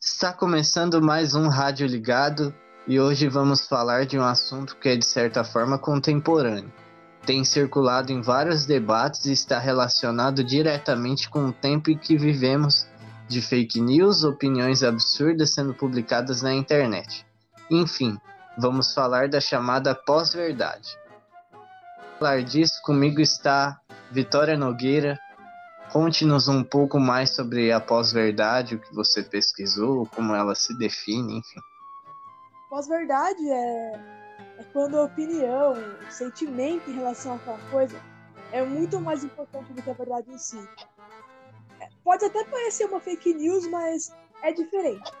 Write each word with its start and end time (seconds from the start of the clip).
Está 0.00 0.32
começando 0.32 1.02
mais 1.02 1.34
um 1.34 1.48
Rádio 1.48 1.86
Ligado 1.86 2.54
e 2.88 2.98
hoje 2.98 3.28
vamos 3.28 3.68
falar 3.68 4.06
de 4.06 4.18
um 4.18 4.24
assunto 4.24 4.76
que 4.76 4.88
é 4.88 4.96
de 4.96 5.04
certa 5.04 5.44
forma 5.44 5.78
contemporâneo. 5.78 6.72
Tem 7.26 7.44
circulado 7.44 8.10
em 8.10 8.22
vários 8.22 8.64
debates 8.64 9.26
e 9.26 9.32
está 9.32 9.58
relacionado 9.58 10.42
diretamente 10.42 11.28
com 11.28 11.48
o 11.48 11.52
tempo 11.52 11.90
em 11.90 11.98
que 11.98 12.16
vivemos 12.16 12.86
de 13.28 13.42
fake 13.42 13.78
news, 13.78 14.24
opiniões 14.24 14.82
absurdas 14.82 15.52
sendo 15.52 15.74
publicadas 15.74 16.40
na 16.40 16.54
internet. 16.54 17.26
Enfim, 17.70 18.18
vamos 18.56 18.94
falar 18.94 19.28
da 19.28 19.42
chamada 19.42 19.94
pós-verdade. 19.94 20.96
Falar 22.18 22.42
disso, 22.42 22.80
comigo 22.82 23.20
está 23.20 23.78
Vitória 24.10 24.56
Nogueira, 24.56 25.18
Conte-nos 25.92 26.48
um 26.48 26.64
pouco 26.64 26.98
mais 26.98 27.34
sobre 27.34 27.70
a 27.70 27.78
pós-verdade, 27.78 28.76
o 28.76 28.80
que 28.80 28.94
você 28.94 29.22
pesquisou, 29.22 30.06
como 30.06 30.34
ela 30.34 30.54
se 30.54 30.74
define, 30.78 31.40
enfim. 31.40 31.60
Pós-verdade 32.70 33.46
é, 33.50 33.92
é 34.58 34.64
quando 34.72 34.98
a 34.98 35.04
opinião, 35.04 35.74
o 35.74 36.10
sentimento 36.10 36.88
em 36.88 36.94
relação 36.94 37.34
àquela 37.34 37.58
coisa 37.70 38.00
é 38.52 38.64
muito 38.64 38.98
mais 38.98 39.22
importante 39.22 39.70
do 39.74 39.82
que 39.82 39.90
a 39.90 39.92
verdade 39.92 40.30
em 40.32 40.38
si. 40.38 40.66
É, 41.78 41.88
pode 42.02 42.24
até 42.24 42.42
parecer 42.44 42.86
uma 42.86 42.98
fake 42.98 43.34
news, 43.34 43.66
mas 43.66 44.10
é 44.42 44.50
diferente. 44.50 45.12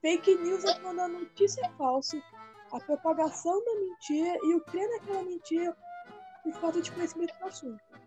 Fake 0.00 0.36
news 0.36 0.64
é 0.64 0.72
quando 0.80 1.00
a 1.00 1.08
notícia 1.08 1.60
é 1.66 1.70
falsa, 1.76 2.16
a 2.72 2.80
propagação 2.80 3.62
da 3.62 3.74
mentira 3.74 4.38
e 4.42 4.54
o 4.54 4.60
crer 4.62 4.88
naquela 4.88 5.22
mentira 5.22 5.76
por 6.42 6.54
falta 6.54 6.80
de 6.80 6.90
conhecimento 6.92 7.38
do 7.38 7.44
assunto. 7.44 7.97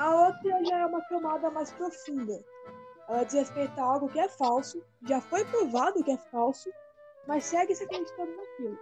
A 0.00 0.14
outra 0.14 0.64
já 0.64 0.78
é 0.78 0.86
uma 0.86 1.02
camada 1.02 1.50
mais 1.50 1.70
profunda. 1.72 2.42
Ela 3.06 3.22
diz 3.24 3.34
respeito 3.34 3.78
a 3.78 3.84
algo 3.84 4.08
que 4.08 4.18
é 4.18 4.30
falso, 4.30 4.82
já 5.06 5.20
foi 5.20 5.44
provado 5.44 6.02
que 6.02 6.10
é 6.10 6.16
falso, 6.16 6.70
mas 7.28 7.44
segue 7.44 7.74
se 7.74 7.84
acreditando 7.84 8.34
naquilo. 8.34 8.78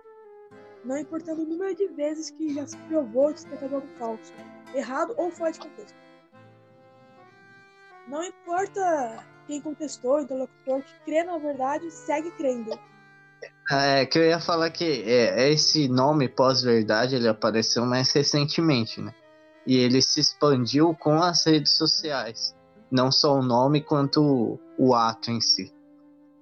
Não 0.85 0.97
importando 0.97 1.43
o 1.43 1.45
número 1.45 1.75
de 1.75 1.89
vezes 1.89 2.31
que 2.31 2.55
já 2.55 2.65
se 2.65 2.77
provou 2.89 3.33
de 3.33 3.41
se 3.41 3.49
tratar 3.49 3.67
de 3.67 3.75
algo 3.75 3.89
falso, 3.99 4.33
errado 4.73 5.13
ou 5.17 5.29
fora 5.33 5.51
de 5.51 5.59
contexto. 5.59 5.97
Não 8.07 8.23
importa 8.23 9.27
quem 9.49 9.61
contestou, 9.61 10.19
o 10.19 10.21
interlocutor 10.21 10.83
que 10.83 11.01
crê 11.05 11.25
na 11.25 11.37
verdade, 11.37 11.91
segue 11.91 12.31
crendo. 12.37 12.79
É 13.73 14.07
que 14.07 14.21
eu 14.21 14.23
ia 14.25 14.39
falar 14.39 14.71
que 14.71 15.03
é, 15.03 15.51
esse 15.51 15.89
nome 15.89 16.29
pós-verdade 16.29 17.17
ele 17.17 17.27
apareceu 17.27 17.85
mais 17.85 18.13
recentemente, 18.13 19.01
né? 19.01 19.13
E 19.69 19.77
ele 19.77 20.01
se 20.01 20.19
expandiu 20.19 20.95
com 20.95 21.23
as 21.23 21.45
redes 21.45 21.77
sociais, 21.77 22.57
não 22.91 23.13
só 23.13 23.39
o 23.39 23.43
nome 23.43 23.83
quanto 23.83 24.59
o 24.79 24.95
ato 24.95 25.31
em 25.31 25.43
si. 25.43 25.71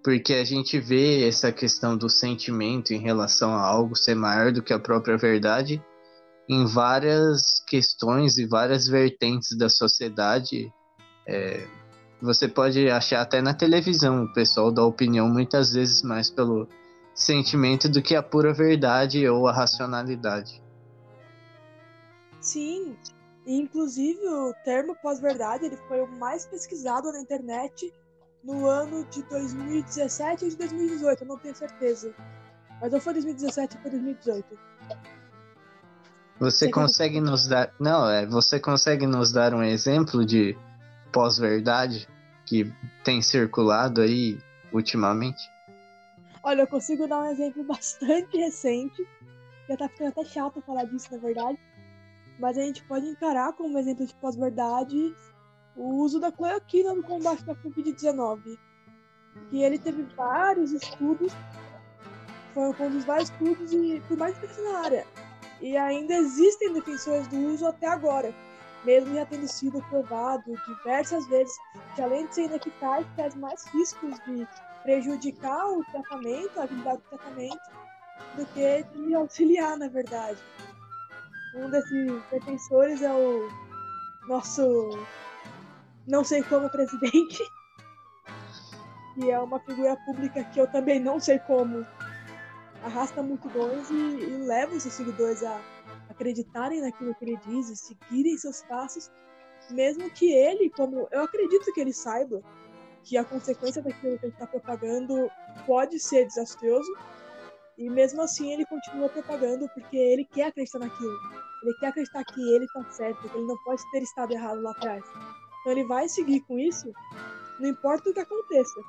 Porque 0.05 0.35
a 0.35 0.45
gente 0.45 0.79
vê 0.79 1.27
essa 1.27 1.51
questão 1.51 1.97
do 1.97 2.09
sentimento 2.09 2.95
em 2.95 3.01
relação 3.01 3.53
a 3.53 3.67
algo 3.67 3.97
ser 3.97 4.15
maior 4.15 4.53
do 4.53 4.63
que 4.63 4.73
a 4.73 4.79
própria 4.79 5.19
verdade 5.19 5.83
em 6.49 6.65
várias 6.67 7.61
questões 7.67 8.39
e 8.39 8.47
várias 8.47 8.87
vertentes 8.87 9.59
da 9.59 9.69
sociedade. 9.69 10.73
É, 11.27 11.67
você 12.23 12.47
pode 12.47 12.89
achar 12.89 13.23
até 13.23 13.43
na 13.43 13.53
televisão 13.53 14.23
o 14.23 14.33
pessoal 14.33 14.71
dá 14.71 14.85
opinião 14.85 15.29
muitas 15.29 15.73
vezes 15.73 16.01
mais 16.03 16.31
pelo 16.31 16.69
sentimento 17.13 17.89
do 17.89 18.01
que 18.01 18.15
a 18.15 18.23
pura 18.23 18.53
verdade 18.53 19.29
ou 19.29 19.49
a 19.49 19.53
racionalidade. 19.53 20.63
Sim, 22.41 22.95
inclusive, 23.47 24.27
o 24.27 24.53
termo 24.65 24.97
pós-verdade 24.97 25.67
ele 25.67 25.77
foi 25.89 26.01
o 26.01 26.09
mais 26.09 26.45
pesquisado 26.45 27.13
na 27.13 27.21
internet 27.21 27.93
no 28.43 28.67
ano 28.67 29.05
de 29.05 29.23
2017 29.23 30.45
ou 30.45 30.51
de 30.51 30.57
2018, 30.57 31.23
eu 31.23 31.29
não 31.29 31.39
tenho 31.39 31.55
certeza. 31.55 32.13
Mas 32.81 32.93
ou 32.93 33.01
foi 33.01 33.13
2017 33.15 33.77
ou 33.77 33.83
foi 33.83 33.91
2018. 33.93 34.59
Você 36.39 36.71
consegue 36.71 37.21
nos 37.21 37.47
dar. 37.47 37.73
Não, 37.81 38.11
é. 38.11 38.27
Você 38.27 38.61
consegue 38.61 39.07
nos 39.07 39.33
dar 39.33 39.55
um 39.55 39.63
exemplo 39.63 40.25
de 40.25 40.57
pós-verdade 41.11 42.07
que 42.45 42.71
tem 43.03 43.23
circulado 43.23 44.03
aí 44.03 44.39
ultimamente? 44.73 45.41
Olha, 46.43 46.63
eu 46.63 46.67
consigo 46.67 47.09
dar 47.09 47.21
um 47.21 47.31
exemplo 47.31 47.65
bastante 47.65 48.37
recente. 48.37 49.07
Já 49.69 49.77
tá 49.77 49.89
ficando 49.89 50.09
até 50.09 50.25
chato 50.25 50.61
falar 50.61 50.85
disso, 50.85 51.09
na 51.11 51.19
verdade 51.19 51.59
mas 52.39 52.59
a 52.59 52.63
gente 52.63 52.83
pode 52.85 53.07
encarar 53.07 53.53
como 53.53 53.79
exemplo 53.79 54.07
de 54.07 54.15
pós-verdade 54.17 55.15
o 55.77 55.97
uso 55.97 56.19
da 56.19 56.33
cloroquina 56.33 56.95
no 56.95 57.03
combate 57.03 57.45
da 57.45 57.55
Covid-19. 57.55 58.59
Que 59.51 59.63
ele 59.63 59.79
teve 59.79 60.03
vários 60.17 60.73
estudos, 60.73 61.33
foram 62.55 62.73
conduzidos 62.73 63.05
vários 63.05 63.31
estudos 63.31 63.73
e 63.73 64.03
por 64.09 64.17
mais 64.17 64.37
que 64.39 64.63
na 64.63 64.79
área. 64.81 65.07
E 65.61 65.77
ainda 65.77 66.15
existem 66.15 66.73
defensores 66.73 67.29
do 67.29 67.37
uso 67.37 67.67
até 67.67 67.87
agora, 67.87 68.35
mesmo 68.85 69.15
já 69.15 69.27
tendo 69.27 69.49
sido 69.49 69.83
provado 69.89 70.55
diversas 70.67 71.27
vezes 71.29 71.55
que 71.95 72.03
além 72.03 72.27
de 72.27 72.35
ser 72.35 72.45
ineficaz, 72.45 73.07
traz 73.15 73.35
mais 73.35 73.65
riscos 73.67 74.19
de 74.27 74.47
prejudicar 74.83 75.67
o 75.71 75.85
tratamento, 75.85 76.59
a 76.59 76.65
habilidade 76.65 77.03
do 77.03 77.09
tratamento, 77.09 77.61
do 78.37 78.47
que 78.47 78.83
de 78.83 79.15
auxiliar, 79.15 79.77
na 79.77 79.89
verdade. 79.89 80.39
Um 81.57 81.71
desses 81.71 82.23
defensores 82.31 83.01
é 83.03 83.13
o 83.13 83.49
nosso 84.29 84.91
não 86.07 86.23
sei 86.23 86.43
como 86.43 86.71
presidente, 86.71 87.43
que 89.15 89.31
é 89.31 89.39
uma 89.39 89.59
figura 89.61 89.97
pública 90.05 90.45
que 90.45 90.61
eu 90.61 90.67
também 90.71 91.01
não 91.01 91.19
sei 91.19 91.39
como 91.41 91.87
arrasta 92.83 93.23
multidões 93.23 93.91
e, 93.91 93.95
e 93.95 94.47
leva 94.47 94.75
os 94.75 94.83
seus 94.83 94.95
seguidores 94.95 95.43
a 95.43 95.61
acreditarem 96.11 96.81
naquilo 96.81 97.15
que 97.15 97.25
ele 97.25 97.39
diz 97.47 97.69
e 97.71 97.77
seguirem 97.77 98.37
seus 98.37 98.63
passos, 98.63 99.11
mesmo 99.71 100.09
que 100.11 100.33
ele, 100.33 100.71
como 100.71 101.09
eu 101.11 101.23
acredito 101.23 101.73
que 101.73 101.81
ele 101.81 101.93
saiba 101.93 102.41
que 103.03 103.17
a 103.17 103.25
consequência 103.25 103.83
daquilo 103.83 104.19
que 104.19 104.27
ele 104.27 104.33
está 104.33 104.47
propagando 104.47 105.31
pode 105.65 105.99
ser 105.99 106.27
desastroso, 106.27 106.93
e 107.79 107.89
mesmo 107.91 108.23
assim 108.23 108.53
ele 108.53 108.65
continua 108.67 109.09
propagando 109.09 109.69
porque 109.75 109.97
ele 109.97 110.25
quer 110.25 110.47
acreditar 110.47 110.79
naquilo. 110.79 111.46
Ele 111.67 111.79
quer 111.79 111.89
acreditar 111.89 112.25
que 112.25 112.55
ele 112.55 112.67
tá 112.69 112.85
certo, 112.91 113.29
que 113.29 113.37
ele 113.37 113.47
não 113.47 113.59
pode 113.65 113.83
ter 113.91 114.03
estado 114.03 114.33
errado 114.33 114.63
lá 114.63 114.71
atrás. 114.71 115.05
Então 115.61 115.73
ele 115.73 115.85
vai 115.85 116.09
seguir 116.09 116.41
com 116.43 116.59
isso, 116.59 116.93
não 117.59 117.69
importa 117.69 118.09
o 118.09 118.15
que 118.15 118.21
aconteça. 118.21 118.81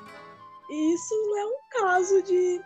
E 0.70 0.94
isso 0.94 1.14
é 1.38 1.46
um 1.46 1.82
caso 1.82 2.22
de 2.22 2.62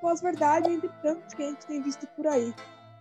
pós-verdade 0.00 0.70
entre 0.70 0.88
tantos 1.02 1.34
que 1.34 1.42
a 1.42 1.46
gente 1.46 1.66
tem 1.66 1.82
visto 1.82 2.06
por 2.08 2.26
aí. 2.26 2.54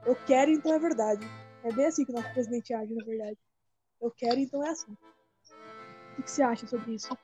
Eu 0.05 0.15
quero, 0.25 0.49
então 0.51 0.73
é 0.73 0.79
verdade. 0.79 1.27
É 1.63 1.71
bem 1.71 1.85
assim 1.85 2.03
que 2.03 2.11
o 2.11 2.15
nosso 2.15 2.33
presidente 2.33 2.73
age, 2.73 2.93
na 2.93 3.05
verdade. 3.05 3.37
Eu 4.01 4.11
quero, 4.11 4.39
então 4.39 4.63
é 4.63 4.69
assim. 4.69 4.97
O 6.17 6.23
que 6.23 6.31
você 6.31 6.41
acha 6.41 6.65
sobre 6.65 6.95
isso? 6.95 7.15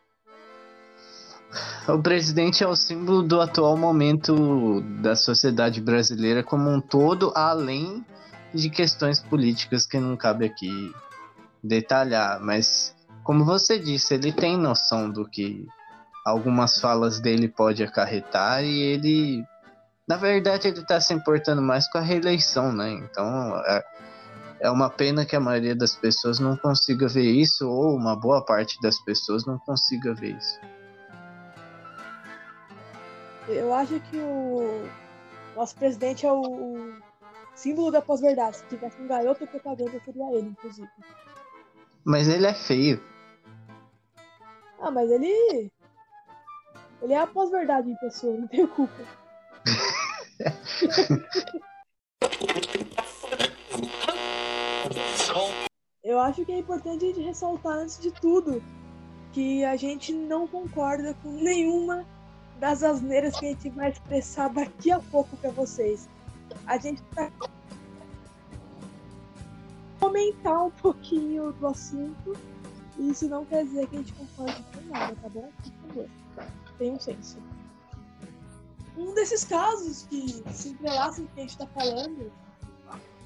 O 1.88 2.02
presidente 2.02 2.64
é 2.64 2.68
o 2.68 2.76
símbolo 2.76 3.24
do 3.24 3.42
atual 3.42 3.76
momento 3.76 4.82
da 5.02 5.16
sociedade 5.16 5.82
brasileira 5.82 6.44
como 6.44 6.70
um 6.70 6.80
todo, 6.80 7.32
além 7.36 8.06
de 8.54 8.70
questões 8.70 9.20
políticas 9.20 9.86
que 9.86 10.00
não 10.00 10.18
cabe 10.18 10.46
aqui 10.46 10.94
detalhar, 11.64 12.40
mas 12.40 12.96
como 13.24 13.46
você 13.46 13.78
disse, 13.78 14.14
ele 14.14 14.32
tem 14.32 14.58
noção 14.58 15.10
do 15.10 15.30
que 15.30 15.68
algumas 16.26 16.80
falas 16.80 17.20
dele 17.20 17.48
pode 17.48 17.84
acarretar 17.84 18.64
e 18.64 18.80
ele, 18.80 19.44
na 20.08 20.18
verdade, 20.18 20.68
ele 20.68 20.80
está 20.80 21.00
se 21.00 21.14
importando 21.14 21.62
mais 21.62 21.90
com 21.92 21.98
a 21.98 22.02
reeleição, 22.02 22.72
né? 22.72 22.92
Então 22.92 23.56
é, 23.66 23.84
é 24.62 24.72
uma 24.72 24.90
pena 24.90 25.26
que 25.26 25.36
a 25.36 25.40
maioria 25.40 25.76
das 25.76 25.96
pessoas 25.96 26.40
não 26.40 26.58
consiga 26.58 27.08
ver 27.08 27.30
isso 27.30 27.70
ou 27.70 27.96
uma 27.96 28.16
boa 28.16 28.44
parte 28.44 28.80
das 28.82 29.00
pessoas 29.00 29.46
não 29.46 29.60
consiga 29.60 30.14
ver 30.14 30.36
isso. 30.36 30.60
Eu 33.48 33.74
acho 33.74 34.00
que 34.12 34.18
o 34.18 34.88
nosso 35.56 35.76
presidente 35.76 36.26
é 36.26 36.32
o 36.32 36.94
símbolo 37.60 37.92
da 37.92 38.02
pós-verdade. 38.02 38.58
Se 38.58 38.66
tivesse 38.66 39.00
um 39.02 39.08
garoto 39.08 39.46
propaganda, 39.46 40.02
seria 40.04 40.32
ele, 40.32 40.50
inclusive. 40.50 40.90
Mas 42.04 42.28
ele 42.28 42.48
é 42.48 42.54
feio. 42.54 43.04
Ah, 44.82 44.90
mas 44.90 45.12
ele. 45.12 45.72
Ele 47.02 47.14
é 47.14 47.20
a 47.20 47.28
pós-verdade 47.28 47.90
em 47.90 47.96
pessoa, 47.98 48.38
não 48.38 48.48
tenho 48.48 48.68
culpa. 48.68 49.04
Eu 56.04 56.20
acho 56.20 56.44
que 56.46 56.52
é 56.52 56.58
importante 56.58 57.06
a 57.06 57.08
gente 57.08 57.22
ressaltar 57.22 57.74
antes 57.74 58.00
de 58.00 58.12
tudo 58.12 58.64
que 59.32 59.64
a 59.64 59.76
gente 59.76 60.12
não 60.12 60.48
concorda 60.48 61.14
com 61.22 61.30
nenhuma 61.30 62.06
das 62.60 62.84
asneiras 62.84 63.40
que 63.40 63.46
a 63.46 63.50
gente 63.50 63.70
vai 63.70 63.92
expressar 63.92 64.50
daqui 64.50 64.92
a 64.92 65.00
pouco 65.00 65.38
para 65.38 65.52
vocês. 65.52 66.10
A 66.70 66.78
gente 66.78 67.02
vai 67.16 67.32
comentar 70.00 70.66
um 70.66 70.72
pouquinho 70.72 71.52
do 71.54 71.68
assunto 71.68 72.38
Isso 73.00 73.28
não 73.28 73.44
quer 73.46 73.64
dizer 73.66 73.88
que 73.88 73.96
a 73.96 74.00
gente 74.00 74.14
concorde 74.14 74.64
com 74.74 74.94
nada, 74.94 75.16
tá 75.16 75.30
bom? 75.30 75.50
Por 75.64 75.88
favor, 75.88 76.10
tenha 76.78 76.94
um 76.94 77.00
senso. 77.00 77.38
Um 78.96 79.14
desses 79.16 79.46
casos 79.46 80.04
que 80.04 80.44
se 80.52 80.70
entrelaçam 80.70 81.26
com 81.26 81.32
o 81.32 81.36
que 81.36 81.40
a 81.40 81.44
gente 81.44 81.58
tá 81.58 81.66
falando, 81.68 82.32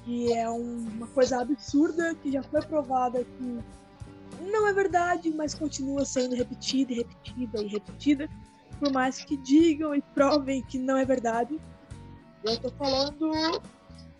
que 0.04 0.32
é 0.32 0.48
um- 0.48 0.88
uma 0.96 1.08
coisa 1.08 1.40
absurda, 1.40 2.14
que 2.14 2.30
já 2.30 2.42
foi 2.42 2.62
provada 2.62 3.24
que 3.24 3.58
não 4.40 4.68
é 4.68 4.72
verdade, 4.72 5.30
mas 5.34 5.54
continua 5.54 6.04
sendo 6.04 6.34
repetida 6.34 6.92
e 6.92 6.96
repetida 6.96 7.62
e 7.62 7.66
repetida, 7.66 8.30
por 8.78 8.92
mais 8.92 9.24
que 9.24 9.36
digam 9.36 9.94
e 9.94 10.00
provem 10.00 10.62
que 10.62 10.78
não 10.78 10.96
é 10.96 11.04
verdade. 11.04 11.60
Eu 12.44 12.60
tô 12.60 12.70
falando 12.72 13.62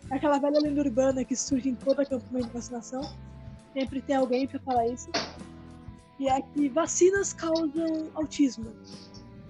aquela 0.09 0.39
velha 0.39 0.59
lenda 0.59 0.81
urbana 0.81 1.23
que 1.23 1.35
surge 1.35 1.69
em 1.69 1.75
toda 1.75 2.03
campanha 2.03 2.43
de 2.43 2.49
vacinação. 2.51 3.01
Sempre 3.71 4.01
tem 4.01 4.15
alguém 4.15 4.47
pra 4.47 4.59
falar 4.61 4.87
isso. 4.87 5.11
Que 6.17 6.27
é 6.27 6.41
que 6.41 6.67
vacinas 6.69 7.33
causam 7.33 8.09
autismo. 8.15 8.73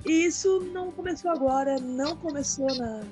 E 0.06 0.26
isso 0.26 0.60
não 0.74 0.92
começou 0.92 1.32
agora, 1.32 1.80
não 1.80 2.18
começou 2.18 2.68
na 2.76 3.04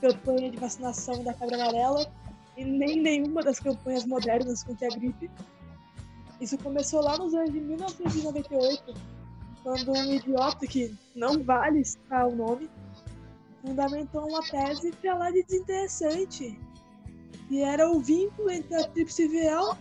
campanha 0.00 0.50
de 0.50 0.58
vacinação 0.58 1.22
da 1.22 1.32
febre 1.32 1.54
amarela 1.54 2.10
e 2.56 2.64
nem 2.64 3.00
nenhuma 3.00 3.40
das 3.40 3.60
campanhas 3.60 4.04
modernas 4.04 4.64
contra 4.64 4.88
a 4.88 4.90
gripe. 4.90 5.30
Isso 6.40 6.58
começou 6.58 7.00
lá 7.00 7.16
nos 7.16 7.32
anos 7.34 7.52
de 7.52 7.60
1998, 7.60 8.94
quando 9.62 9.92
um 9.92 10.12
idiota 10.12 10.66
que 10.66 10.92
não 11.14 11.40
vale 11.42 11.84
citar 11.84 12.26
o 12.26 12.34
nome 12.34 12.68
fundamentou 13.64 14.28
uma 14.28 14.42
tese 14.42 14.92
pra 15.00 15.16
lá 15.16 15.30
de 15.30 15.42
desinteressante, 15.42 16.58
que 17.48 17.62
era 17.62 17.90
o 17.90 17.98
vínculo 17.98 18.50
entre 18.50 18.74
a 18.76 18.86
tríplice 18.88 19.26
viral, 19.26 19.76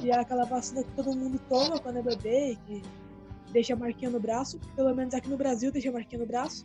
que 0.00 0.10
é 0.10 0.18
aquela 0.18 0.44
vacina 0.44 0.84
que 0.84 0.90
todo 0.92 1.16
mundo 1.16 1.40
toma 1.48 1.78
quando 1.80 1.98
é 1.98 2.02
bebê 2.02 2.52
e 2.52 2.56
que 2.56 2.82
deixa 3.52 3.74
marquinha 3.74 4.10
no 4.10 4.20
braço, 4.20 4.60
pelo 4.74 4.94
menos 4.94 5.14
aqui 5.14 5.28
no 5.28 5.36
Brasil 5.36 5.72
deixa 5.72 5.90
marquinha 5.90 6.20
no 6.20 6.26
braço. 6.26 6.64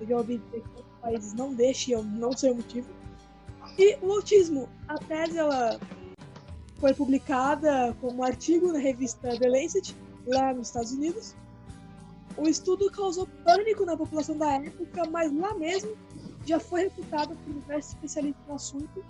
Eu 0.00 0.06
já 0.06 0.16
ouvi 0.16 0.38
dizer 0.38 0.62
que 0.62 0.68
outros 0.76 0.98
países 1.00 1.34
não 1.34 1.52
deixa 1.52 1.90
e 1.90 1.94
eu 1.94 2.04
não 2.04 2.32
sei 2.32 2.52
o 2.52 2.56
motivo. 2.56 2.88
E 3.76 3.96
o 4.00 4.12
autismo, 4.12 4.68
a 4.86 4.94
tese 4.98 5.38
ela 5.38 5.80
foi 6.76 6.94
publicada 6.94 7.96
como 8.00 8.22
artigo 8.22 8.72
na 8.72 8.78
revista 8.78 9.36
The 9.38 9.48
Lancet, 9.48 9.96
lá 10.26 10.54
nos 10.54 10.68
Estados 10.68 10.92
Unidos. 10.92 11.34
O 12.36 12.48
estudo 12.48 12.90
causou 12.90 13.28
pânico 13.44 13.84
na 13.84 13.96
população 13.96 14.36
da 14.36 14.52
época, 14.52 15.04
mas 15.10 15.32
lá 15.32 15.54
mesmo 15.54 15.96
já 16.44 16.58
foi 16.58 16.84
reputado 16.84 17.36
por 17.36 17.54
diversos 17.54 17.92
especialistas 17.92 18.46
no 18.46 18.54
assunto. 18.54 19.04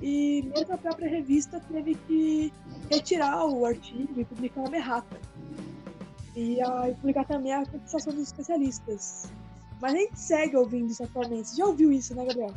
E 0.00 0.42
mesmo 0.54 0.74
a 0.74 0.78
própria 0.78 1.08
revista 1.08 1.60
teve 1.70 1.94
que 2.06 2.52
retirar 2.90 3.44
o 3.46 3.66
artigo 3.66 4.20
e 4.20 4.24
publicar 4.24 4.62
uma 4.62 4.76
errata. 4.76 5.16
E, 6.34 6.60
a, 6.60 6.88
e 6.88 6.94
publicar 6.94 7.24
também 7.24 7.52
a 7.52 7.66
contestação 7.66 8.12
dos 8.12 8.24
especialistas. 8.24 9.28
Mas 9.80 9.92
a 9.92 9.96
gente 9.96 10.18
segue 10.18 10.56
ouvindo 10.56 10.90
isso 10.90 11.02
atualmente. 11.02 11.48
Você 11.48 11.56
já 11.56 11.66
ouviu 11.66 11.92
isso, 11.92 12.14
né, 12.14 12.24
Gabriel? 12.24 12.54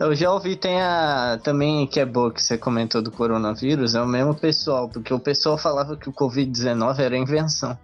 Eu 0.00 0.14
já 0.14 0.32
ouvi, 0.32 0.54
tem 0.54 0.80
a 0.80 1.40
também 1.42 1.86
que 1.86 1.98
é 1.98 2.06
boa 2.06 2.32
que 2.32 2.40
você 2.40 2.56
comentou 2.56 3.02
do 3.02 3.10
coronavírus, 3.10 3.96
é 3.96 4.00
o 4.00 4.06
mesmo 4.06 4.32
pessoal, 4.32 4.88
porque 4.88 5.12
o 5.12 5.18
pessoal 5.18 5.58
falava 5.58 5.96
que 5.96 6.08
o 6.08 6.12
Covid-19 6.12 7.00
era 7.00 7.16
invenção. 7.16 7.76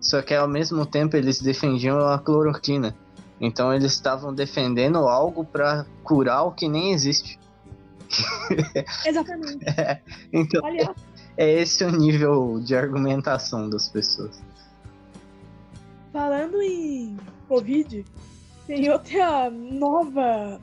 Só 0.00 0.22
que 0.22 0.34
ao 0.34 0.48
mesmo 0.48 0.86
tempo 0.86 1.16
eles 1.16 1.40
defendiam 1.40 1.98
a 2.06 2.18
cloroquina. 2.18 2.96
Então 3.40 3.72
eles 3.72 3.92
estavam 3.92 4.34
defendendo 4.34 4.98
algo 4.98 5.44
para 5.44 5.86
curar 6.02 6.44
o 6.44 6.52
que 6.52 6.68
nem 6.68 6.92
existe. 6.92 7.38
Exatamente. 9.06 9.64
Então 10.32 10.64
Aliás, 10.64 10.96
é 11.36 11.60
esse 11.60 11.84
o 11.84 11.90
nível 11.90 12.60
de 12.60 12.74
argumentação 12.74 13.70
das 13.70 13.88
pessoas. 13.88 14.42
falando 16.12 16.60
em 16.60 17.16
Covid, 17.48 18.04
tem 18.66 18.90
outra 18.90 19.50
nova. 19.50 20.60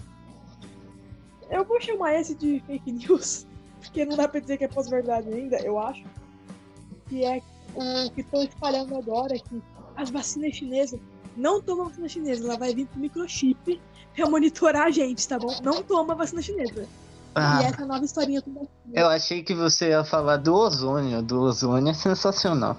Eu 1.49 1.63
vou 1.63 1.79
chamar 1.79 2.15
esse 2.19 2.35
de 2.35 2.61
fake 2.67 2.91
news, 2.91 3.47
porque 3.79 4.05
não 4.05 4.17
dá 4.17 4.27
pra 4.27 4.39
dizer 4.39 4.57
que 4.57 4.65
é 4.65 4.67
pós-verdade 4.67 5.33
ainda, 5.33 5.57
eu 5.61 5.79
acho. 5.79 6.03
Que 7.07 7.23
é 7.23 7.41
o 7.77 8.12
que 8.12 8.21
estão 8.21 8.41
espalhando 8.44 8.95
agora, 8.95 9.38
que 9.38 9.62
as 9.95 10.09
vacinas 10.09 10.56
chinesas 10.56 11.00
não 11.35 11.62
tomam 11.62 11.85
vacina 11.88 12.09
chinesa, 12.09 12.45
ela 12.45 12.57
vai 12.57 12.74
vir 12.74 12.88
com 12.88 13.00
microchip 13.00 13.79
pra 14.15 14.27
monitorar 14.29 14.88
a 14.88 14.91
gente, 14.91 15.27
tá 15.27 15.38
bom? 15.38 15.56
Não 15.63 15.83
toma 15.83 16.15
vacina 16.15 16.41
chinesa. 16.41 16.88
Ah, 17.35 17.62
E 17.62 17.65
essa 17.65 17.85
nova 17.85 18.03
historinha 18.03 18.41
com 18.41 18.51
vacina. 18.53 18.71
eu 18.94 19.07
achei 19.07 19.44
que 19.44 19.53
você 19.53 19.89
ia 19.89 20.03
falar 20.03 20.38
do 20.38 20.56
ozônio. 20.56 21.21
Do 21.21 21.41
ozônio 21.41 21.91
é 21.91 21.94
sensacional. 21.94 22.75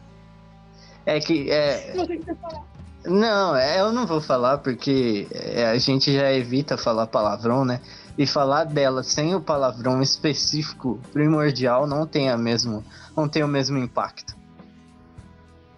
É 1.06 1.20
que 1.20 1.52
é, 1.52 1.94
você 1.94 2.36
falar. 2.36 2.64
Não, 3.06 3.56
é, 3.56 3.82
eu 3.82 3.92
não 3.92 4.08
vou 4.08 4.22
falar 4.22 4.60
porque 4.60 5.28
é, 5.32 5.66
a 5.66 5.78
gente 5.78 6.14
já 6.14 6.32
evita 6.32 6.78
falar 6.78 7.08
palavrão, 7.08 7.66
né? 7.66 7.82
E 8.18 8.28
falar 8.28 8.66
dela 8.66 9.04
sem 9.04 9.34
o 9.34 9.42
palavrão 9.42 10.02
específico 10.02 11.00
primordial 11.12 11.88
não 11.88 12.06
tem 12.06 12.30
a 12.30 12.38
mesmo, 12.38 12.84
não 13.18 13.28
tem 13.28 13.44
o 13.44 13.48
mesmo 13.48 13.78
impacto. 13.78 14.36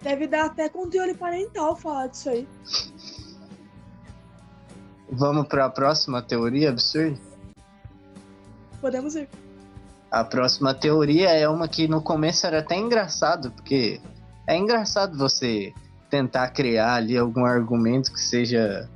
Deve 0.01 0.27
dar 0.27 0.45
até 0.45 0.69
controle 0.69 1.13
parental 1.13 1.75
falar 1.75 2.07
disso 2.07 2.29
aí. 2.29 2.47
Vamos 5.09 5.47
para 5.47 5.65
a 5.65 5.69
próxima 5.69 6.21
teoria 6.21 6.69
absurda? 6.69 7.17
Podemos 8.81 9.15
ir. 9.15 9.29
A 10.11 10.23
próxima 10.23 10.73
teoria 10.73 11.29
é 11.29 11.47
uma 11.47 11.67
que 11.67 11.87
no 11.87 12.01
começo 12.01 12.45
era 12.45 12.59
até 12.59 12.75
engraçado, 12.75 13.51
porque 13.51 13.99
é 14.47 14.55
engraçado 14.55 15.17
você 15.17 15.73
tentar 16.09 16.49
criar 16.49 16.95
ali 16.95 17.17
algum 17.17 17.45
argumento 17.45 18.11
que 18.11 18.19
seja 18.19 18.89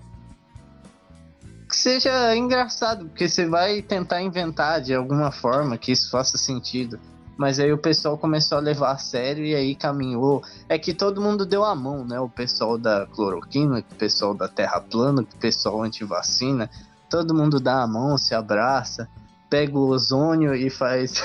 seja 1.79 2.35
engraçado, 2.35 3.05
porque 3.05 3.29
você 3.29 3.45
vai 3.45 3.81
tentar 3.81 4.21
inventar 4.21 4.81
de 4.81 4.93
alguma 4.93 5.31
forma 5.31 5.77
que 5.77 5.91
isso 5.93 6.11
faça 6.11 6.37
sentido. 6.37 6.99
Mas 7.37 7.57
aí 7.57 7.71
o 7.71 7.77
pessoal 7.77 8.17
começou 8.17 8.57
a 8.57 8.61
levar 8.61 8.91
a 8.91 8.97
sério 8.97 9.45
e 9.45 9.55
aí 9.55 9.73
caminhou. 9.73 10.43
É 10.67 10.77
que 10.77 10.93
todo 10.93 11.21
mundo 11.21 11.45
deu 11.45 11.63
a 11.63 11.73
mão, 11.73 12.03
né? 12.03 12.19
O 12.19 12.27
pessoal 12.27 12.77
da 12.77 13.05
cloroquina, 13.05 13.79
o 13.79 13.95
pessoal 13.95 14.33
da 14.33 14.49
terra 14.49 14.81
plana, 14.81 15.21
o 15.21 15.37
pessoal 15.37 15.81
anti-vacina. 15.81 16.69
Todo 17.09 17.33
mundo 17.33 17.61
dá 17.61 17.81
a 17.81 17.87
mão, 17.87 18.17
se 18.17 18.35
abraça, 18.35 19.07
pega 19.49 19.77
o 19.77 19.87
ozônio 19.87 20.53
e 20.53 20.69
faz. 20.69 21.23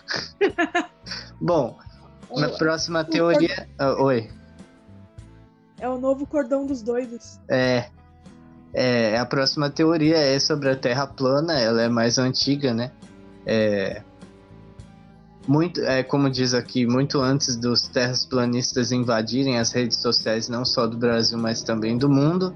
Bom, 1.40 1.78
na 2.36 2.50
próxima 2.50 3.02
teoria. 3.02 3.66
Ah, 3.78 3.94
oi. 4.02 4.30
É 5.78 5.88
o 5.88 5.98
novo 5.98 6.26
cordão 6.26 6.66
dos 6.66 6.82
doidos. 6.82 7.40
É, 7.48 7.88
é, 8.72 9.18
a 9.18 9.26
próxima 9.26 9.68
teoria 9.68 10.16
é 10.16 10.38
sobre 10.38 10.70
a 10.70 10.76
Terra 10.76 11.06
plana, 11.06 11.58
ela 11.58 11.82
é 11.82 11.88
mais 11.88 12.18
antiga, 12.18 12.72
né? 12.72 12.92
É, 13.44 14.02
muito, 15.46 15.80
é, 15.80 16.02
como 16.02 16.30
diz 16.30 16.54
aqui, 16.54 16.86
muito 16.86 17.20
antes 17.20 17.56
dos 17.56 17.88
terraplanistas 17.88 18.92
invadirem 18.92 19.58
as 19.58 19.72
redes 19.72 19.98
sociais, 19.98 20.48
não 20.48 20.64
só 20.64 20.86
do 20.86 20.96
Brasil, 20.96 21.38
mas 21.38 21.62
também 21.62 21.98
do 21.98 22.08
mundo, 22.08 22.54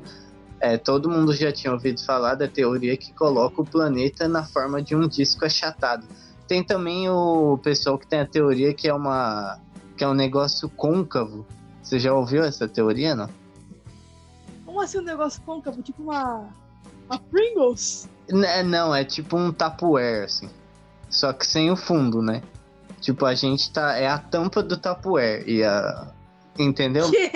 é, 0.61 0.79
todo 0.79 1.11
mundo 1.11 1.35
já 1.35 1.51
tinha 1.51 1.73
ouvido 1.73 2.03
falar 2.05 2.37
da 2.37 2.47
teoria 2.47 2.97
que 2.97 3.13
coloca 3.13 3.61
o 3.61 3.65
planeta 3.65 4.29
na 4.29 4.45
forma 4.45 4.81
de 4.81 4.95
um 4.95 5.09
disco 5.09 5.45
achatado. 5.45 6.07
Tem 6.47 6.63
também 6.63 7.09
o 7.09 7.59
pessoal 7.63 7.99
que 7.99 8.07
tem 8.07 8.21
a 8.21 8.27
teoria 8.27 8.73
que 8.73 8.87
é 8.87 8.95
uma 8.95 9.59
que 9.97 10.03
é 10.03 10.09
um 10.09 10.15
negócio 10.15 10.69
côncavo. 10.69 11.47
Você 11.83 11.99
já 11.99 12.13
ouviu 12.13 12.43
essa 12.43 12.67
teoria, 12.67 13.15
não? 13.15 13.29
Como 14.75 14.83
assim 14.85 14.99
um 14.99 15.03
negócio 15.03 15.41
côncavo? 15.43 15.81
Tipo 15.83 16.03
uma. 16.03 16.49
Uma 17.09 17.19
Pringles? 17.31 18.09
N- 18.29 18.63
Não, 18.65 18.93
é 18.93 19.05
tipo 19.05 19.37
um 19.37 19.53
Tupperware, 19.53 20.25
assim. 20.25 20.51
Só 21.09 21.33
que 21.33 21.47
sem 21.47 21.71
o 21.71 21.77
fundo, 21.77 22.21
né? 22.21 22.43
Tipo, 23.01 23.25
a 23.25 23.37
gente 23.37 23.71
tá. 23.73 23.97
É 23.97 24.09
a 24.09 24.19
tampa 24.19 24.65
do 24.65 24.77
Tupperware. 24.77 25.49
E 25.49 25.63
a. 25.63 26.13
Entendeu? 26.59 27.09
Que? 27.09 27.31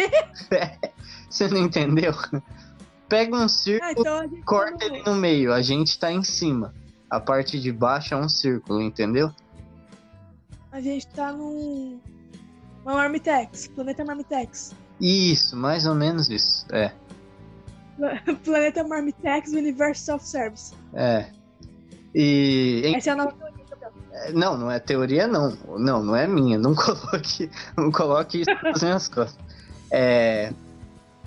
Você 1.31 1.47
não 1.47 1.59
entendeu? 1.59 2.13
Pega 3.09 3.37
um 3.37 3.45
Ah, 3.45 3.49
círculo, 3.49 3.93
então 3.93 4.19
a 4.19 4.27
gente 4.27 4.43
corta 4.43 4.79
tá 4.79 4.87
ele 4.87 4.99
no... 5.05 5.13
no 5.13 5.15
meio. 5.15 5.53
A 5.53 5.63
gente 5.63 5.97
tá 5.97 6.11
em 6.11 6.25
cima. 6.25 6.75
A 7.09 7.21
parte 7.21 7.61
de 7.61 7.71
baixo 7.71 8.15
é 8.15 8.17
um 8.17 8.29
círculo, 8.29 8.83
entendeu? 8.83 9.31
A 10.73 10.81
gente 10.81 11.07
tá 11.07 11.33
num. 11.33 12.01
Uma 12.85 12.95
Marmitex. 12.95 13.69
Planeta 13.69 14.05
Marmitex. 14.05 14.75
Isso, 15.01 15.57
mais 15.57 15.87
ou 15.87 15.95
menos 15.95 16.29
isso. 16.29 16.67
É. 16.75 16.93
Planeta 18.45 18.85
Marmitex 18.85 19.53
Universe 19.53 20.03
Self-Service. 20.03 20.73
É. 20.95 21.27
E. 22.15 22.83
em- 22.85 22.97
Essa 22.97 23.11
é 23.11 23.13
a 23.13 23.17
nova 23.17 23.33
teoria, 23.33 23.65
Gabriel. 23.81 24.35
Não, 24.35 24.57
não 24.59 24.71
é 24.71 24.79
teoria, 24.79 25.27
não. 25.27 25.57
Não, 25.79 26.03
não 26.03 26.17
é 26.17 26.27
minha. 26.27 26.59
Não 26.59 26.75
coloque, 26.77 27.51
não 27.77 27.91
coloque 27.91 28.41
isso 28.43 28.51
nas 28.63 28.83
minhas 28.83 29.09
costas. 29.09 29.39
É, 29.91 30.53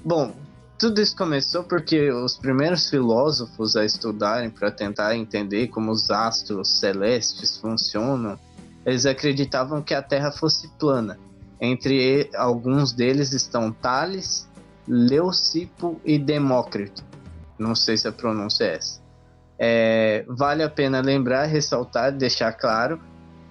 bom, 0.04 0.34
tudo 0.78 1.02
isso 1.02 1.16
começou 1.16 1.64
porque 1.64 2.12
os 2.12 2.38
primeiros 2.38 2.90
filósofos 2.90 3.76
a 3.76 3.86
estudarem 3.86 4.50
para 4.50 4.72
tentar 4.72 5.16
entender 5.16 5.68
como 5.68 5.92
os 5.92 6.10
astros 6.12 6.80
celestes 6.80 7.58
funcionam 7.58 8.38
eles 8.84 9.06
acreditavam 9.06 9.80
que 9.82 9.94
a 9.94 10.02
Terra 10.02 10.32
fosse 10.32 10.68
plana. 10.80 11.20
Entre 11.60 12.32
alguns 12.36 12.92
deles 12.92 13.32
estão 13.32 13.72
Tales, 13.72 14.48
Leucipo 14.94 16.02
e 16.04 16.20
Demócrito. 16.20 17.02
Não 17.58 17.74
sei 17.74 17.96
se 17.96 18.10
a 18.10 18.12
pronúncia 18.12 18.66
é 18.66 18.76
essa. 18.76 19.00
É, 19.58 20.26
vale 20.28 20.64
a 20.64 20.70
pena 20.70 21.00
lembrar, 21.00 21.46
ressaltar, 21.46 22.12
deixar 22.12 22.52
claro, 22.52 23.00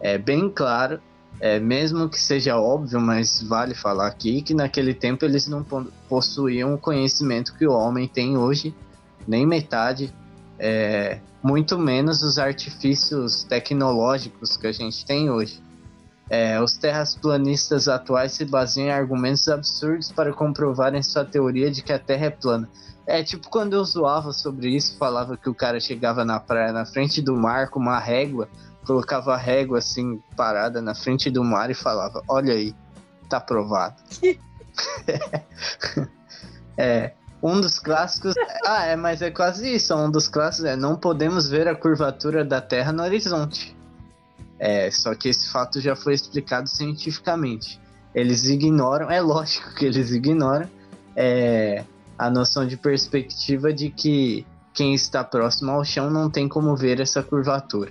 é 0.00 0.18
bem 0.18 0.50
claro, 0.50 1.00
é, 1.40 1.58
mesmo 1.58 2.10
que 2.10 2.20
seja 2.20 2.58
óbvio, 2.58 3.00
mas 3.00 3.40
vale 3.42 3.74
falar 3.74 4.08
aqui 4.08 4.42
que 4.42 4.52
naquele 4.52 4.92
tempo 4.92 5.24
eles 5.24 5.46
não 5.46 5.64
possuíam 6.08 6.74
o 6.74 6.78
conhecimento 6.78 7.56
que 7.56 7.66
o 7.66 7.72
homem 7.72 8.06
tem 8.06 8.36
hoje, 8.36 8.74
nem 9.26 9.46
metade, 9.46 10.12
é, 10.58 11.20
muito 11.42 11.78
menos 11.78 12.22
os 12.22 12.38
artifícios 12.38 13.44
tecnológicos 13.44 14.58
que 14.58 14.66
a 14.66 14.72
gente 14.72 15.06
tem 15.06 15.30
hoje. 15.30 15.62
É, 16.30 16.60
os 16.60 16.76
terraplanistas 16.76 17.88
atuais 17.88 18.30
se 18.32 18.44
baseiam 18.44 18.86
em 18.86 18.92
argumentos 18.92 19.48
absurdos 19.48 20.12
para 20.12 20.32
comprovarem 20.32 21.02
sua 21.02 21.24
teoria 21.24 21.72
de 21.72 21.82
que 21.82 21.92
a 21.92 21.98
Terra 21.98 22.26
é 22.26 22.30
plana. 22.30 22.68
É 23.04 23.24
tipo 23.24 23.50
quando 23.50 23.72
eu 23.72 23.84
zoava 23.84 24.32
sobre 24.32 24.68
isso, 24.68 24.96
falava 24.96 25.36
que 25.36 25.50
o 25.50 25.54
cara 25.54 25.80
chegava 25.80 26.24
na 26.24 26.38
praia 26.38 26.72
na 26.72 26.86
frente 26.86 27.20
do 27.20 27.34
mar 27.34 27.68
com 27.68 27.80
uma 27.80 27.98
régua, 27.98 28.48
colocava 28.86 29.34
a 29.34 29.36
régua 29.36 29.78
assim 29.78 30.22
parada 30.36 30.80
na 30.80 30.94
frente 30.94 31.28
do 31.28 31.42
mar 31.42 31.68
e 31.68 31.74
falava: 31.74 32.22
Olha 32.28 32.54
aí, 32.54 32.72
tá 33.28 33.40
provado. 33.40 33.96
é, 36.78 37.12
um 37.42 37.60
dos 37.60 37.80
clássicos. 37.80 38.34
Ah, 38.64 38.84
é, 38.84 38.94
mas 38.94 39.20
é 39.20 39.32
quase 39.32 39.74
isso. 39.74 39.92
Um 39.96 40.08
dos 40.08 40.28
clássicos 40.28 40.70
é: 40.70 40.76
Não 40.76 40.94
podemos 40.94 41.48
ver 41.48 41.66
a 41.66 41.74
curvatura 41.74 42.44
da 42.44 42.60
Terra 42.60 42.92
no 42.92 43.02
horizonte. 43.02 43.76
É, 44.60 44.90
só 44.90 45.14
que 45.14 45.30
esse 45.30 45.48
fato 45.48 45.80
já 45.80 45.96
foi 45.96 46.12
explicado 46.12 46.68
cientificamente. 46.68 47.80
Eles 48.14 48.44
ignoram, 48.44 49.10
é 49.10 49.20
lógico 49.20 49.74
que 49.74 49.86
eles 49.86 50.10
ignoram 50.10 50.68
é, 51.16 51.82
a 52.18 52.28
noção 52.28 52.66
de 52.66 52.76
perspectiva 52.76 53.72
de 53.72 53.88
que 53.88 54.46
quem 54.74 54.94
está 54.94 55.24
próximo 55.24 55.70
ao 55.70 55.82
chão 55.82 56.10
não 56.10 56.28
tem 56.28 56.46
como 56.46 56.76
ver 56.76 57.00
essa 57.00 57.22
curvatura. 57.22 57.90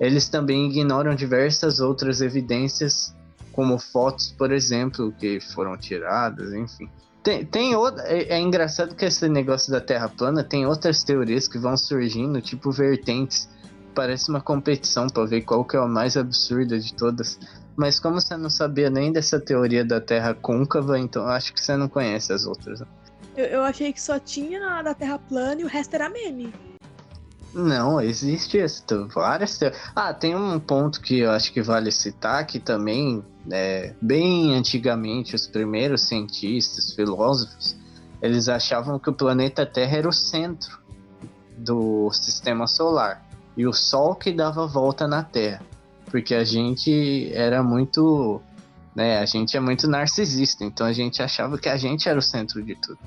Eles 0.00 0.28
também 0.28 0.66
ignoram 0.66 1.14
diversas 1.14 1.78
outras 1.78 2.20
evidências, 2.20 3.14
como 3.52 3.78
fotos, 3.78 4.32
por 4.36 4.50
exemplo, 4.50 5.12
que 5.12 5.38
foram 5.38 5.76
tiradas, 5.76 6.52
enfim. 6.52 6.88
Tem, 7.22 7.44
tem 7.44 7.76
outra, 7.76 8.02
é, 8.08 8.34
é, 8.34 8.40
engraçado 8.40 8.94
que 8.94 9.04
esse 9.04 9.28
negócio 9.28 9.70
da 9.70 9.80
Terra 9.80 10.08
plana 10.08 10.42
tem 10.42 10.66
outras 10.66 11.04
teorias 11.04 11.46
que 11.46 11.58
vão 11.58 11.76
surgindo, 11.76 12.40
tipo 12.40 12.72
vertentes. 12.72 13.48
Parece 13.94 14.30
uma 14.30 14.40
competição 14.40 15.08
para 15.08 15.24
ver 15.24 15.42
qual 15.42 15.64
que 15.64 15.76
é 15.76 15.80
a 15.80 15.86
mais 15.86 16.16
absurda 16.16 16.78
de 16.78 16.94
todas. 16.94 17.38
Mas 17.76 17.98
como 17.98 18.20
você 18.20 18.36
não 18.36 18.50
sabia 18.50 18.90
nem 18.90 19.12
dessa 19.12 19.40
teoria 19.40 19.84
da 19.84 20.00
Terra 20.00 20.34
côncava, 20.34 20.98
então 20.98 21.26
acho 21.26 21.52
que 21.52 21.60
você 21.60 21.76
não 21.76 21.88
conhece 21.88 22.32
as 22.32 22.46
outras. 22.46 22.80
Né? 22.80 22.86
Eu, 23.36 23.46
eu 23.46 23.62
achei 23.62 23.92
que 23.92 24.00
só 24.00 24.18
tinha 24.18 24.64
a 24.66 24.82
da 24.82 24.94
Terra 24.94 25.18
plana 25.18 25.60
e 25.60 25.64
o 25.64 25.68
resto 25.68 25.94
era 25.94 26.08
meme. 26.08 26.52
Não, 27.54 28.00
existe 28.00 28.58
várias. 29.12 29.58
Ah, 29.94 30.14
tem 30.14 30.36
um 30.36 30.60
ponto 30.60 31.00
que 31.00 31.20
eu 31.20 31.30
acho 31.30 31.52
que 31.52 31.60
vale 31.60 31.90
citar 31.90 32.46
que 32.46 32.60
também, 32.60 33.24
é, 33.50 33.94
bem 34.00 34.54
antigamente, 34.54 35.34
os 35.34 35.48
primeiros 35.48 36.02
cientistas, 36.02 36.92
filósofos, 36.92 37.76
eles 38.22 38.48
achavam 38.48 38.98
que 38.98 39.10
o 39.10 39.12
planeta 39.12 39.66
Terra 39.66 39.96
era 39.96 40.08
o 40.08 40.12
centro 40.12 40.78
do 41.56 42.10
sistema 42.12 42.66
solar 42.66 43.29
e 43.56 43.66
o 43.66 43.72
Sol 43.72 44.14
que 44.14 44.32
dava 44.32 44.66
volta 44.66 45.06
na 45.06 45.22
Terra, 45.22 45.62
porque 46.06 46.34
a 46.34 46.44
gente 46.44 47.30
era 47.34 47.62
muito, 47.62 48.40
né? 48.94 49.18
A 49.18 49.26
gente 49.26 49.56
é 49.56 49.60
muito 49.60 49.88
narcisista, 49.88 50.64
então 50.64 50.86
a 50.86 50.92
gente 50.92 51.22
achava 51.22 51.58
que 51.58 51.68
a 51.68 51.76
gente 51.76 52.08
era 52.08 52.18
o 52.18 52.22
centro 52.22 52.62
de 52.62 52.74
tudo. 52.74 52.98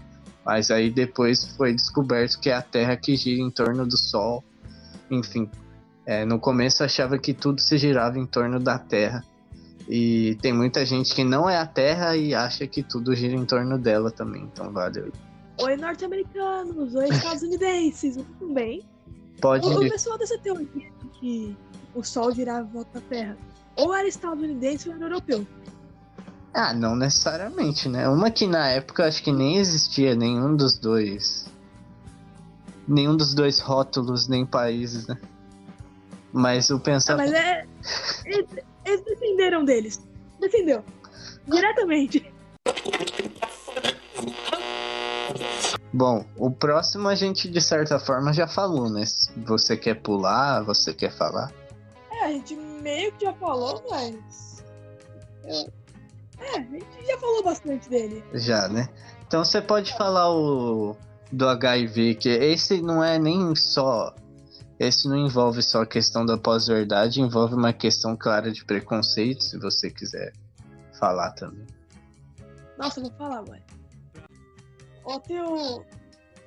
Mas 0.45 0.69
aí 0.69 0.89
depois 0.89 1.45
foi 1.55 1.73
descoberto 1.73 2.39
que 2.39 2.49
é 2.49 2.53
a 2.53 2.61
Terra 2.61 2.97
que 2.97 3.15
gira 3.15 3.41
em 3.41 3.49
torno 3.49 3.85
do 3.85 3.97
Sol. 3.97 4.43
Enfim, 5.09 5.49
é, 6.05 6.25
no 6.25 6.39
começo 6.39 6.83
achava 6.83 7.17
que 7.17 7.33
tudo 7.33 7.61
se 7.61 7.77
girava 7.77 8.19
em 8.19 8.25
torno 8.25 8.59
da 8.59 8.77
Terra. 8.77 9.23
E 9.87 10.37
tem 10.41 10.53
muita 10.53 10.85
gente 10.85 11.13
que 11.13 11.23
não 11.23 11.49
é 11.49 11.57
a 11.57 11.65
Terra 11.65 12.15
e 12.15 12.33
acha 12.33 12.67
que 12.67 12.83
tudo 12.83 13.15
gira 13.15 13.35
em 13.35 13.45
torno 13.45 13.77
dela 13.77 14.11
também. 14.11 14.43
Então 14.43 14.71
valeu. 14.71 15.11
Oi, 15.61 15.77
norte-americanos! 15.77 16.95
Oi, 16.95 17.09
estadunidenses! 17.09 18.15
Tudo 18.39 18.53
bem? 18.53 18.83
Pode. 19.43 19.67
O, 19.67 19.75
o 19.75 19.89
pessoal 19.89 20.17
dessa 20.17 20.37
teoria 20.37 20.89
de 21.01 21.07
que 21.19 21.57
o 21.93 22.01
Sol 22.01 22.31
girava 22.31 22.63
volta 22.63 23.01
da 23.01 23.05
Terra 23.05 23.37
ou 23.75 23.93
era 23.93 24.07
estadunidense 24.07 24.87
ou 24.87 24.95
era 24.95 25.03
europeu. 25.03 25.45
Ah, 26.53 26.73
não 26.73 26.95
necessariamente, 26.95 27.89
né? 27.89 28.07
Uma 28.07 28.31
que 28.31 28.47
na 28.47 28.69
época 28.69 29.05
acho 29.05 29.21
que 29.21 29.33
nem 29.33 29.57
existia 29.57 30.15
nenhum 30.15 30.55
dos 30.55 30.79
dois. 30.79 31.45
Nenhum 32.87 33.17
dos 33.17 33.33
dois 33.33 33.59
rótulos, 33.59 34.29
nem 34.29 34.45
países, 34.45 35.07
né? 35.07 35.17
Mas 36.31 36.69
o 36.69 36.79
pensamento. 36.79 37.27
Ah, 37.27 37.31
mas 37.31 37.43
é. 37.43 37.67
Eles, 38.23 38.47
eles 38.85 39.01
defenderam 39.03 39.65
deles. 39.65 40.01
Defendeu. 40.39 40.85
Diretamente. 41.45 42.32
Bom, 45.93 46.25
o 46.35 46.49
próximo 46.49 47.07
a 47.07 47.15
gente 47.15 47.47
de 47.47 47.61
certa 47.61 47.99
forma 47.99 48.33
já 48.33 48.47
falou, 48.47 48.89
né? 48.89 49.03
Você 49.45 49.77
quer 49.77 50.01
pular, 50.01 50.63
você 50.63 50.93
quer 50.93 51.11
falar? 51.11 51.51
É, 52.11 52.25
a 52.25 52.29
gente 52.29 52.55
meio 52.55 53.11
que 53.13 53.25
já 53.25 53.33
falou, 53.33 53.83
mas. 53.89 54.63
Eu 55.43 55.71
é, 56.39 56.57
a 56.57 56.61
gente 56.61 57.05
já 57.05 57.17
falou 57.17 57.43
bastante 57.43 57.89
dele. 57.89 58.23
Já, 58.33 58.67
né? 58.67 58.89
Então 59.27 59.43
você 59.43 59.61
pode 59.61 59.95
falar 59.95 60.31
o 60.31 60.95
do 61.31 61.47
HIV, 61.47 62.15
que 62.15 62.29
esse 62.29 62.81
não 62.81 63.03
é 63.03 63.17
nem 63.17 63.55
só. 63.55 64.13
Esse 64.79 65.07
não 65.07 65.17
envolve 65.17 65.61
só 65.61 65.83
a 65.83 65.85
questão 65.85 66.25
da 66.25 66.37
pós-verdade, 66.37 67.21
envolve 67.21 67.53
uma 67.55 67.71
questão 67.71 68.17
clara 68.17 68.51
de 68.51 68.65
preconceito, 68.65 69.43
se 69.43 69.57
você 69.57 69.89
quiser 69.89 70.33
falar 70.99 71.31
também. 71.31 71.65
Nossa, 72.77 72.99
vou 72.99 73.11
falar, 73.11 73.43
mãe. 73.43 73.61
Outro, 75.03 75.85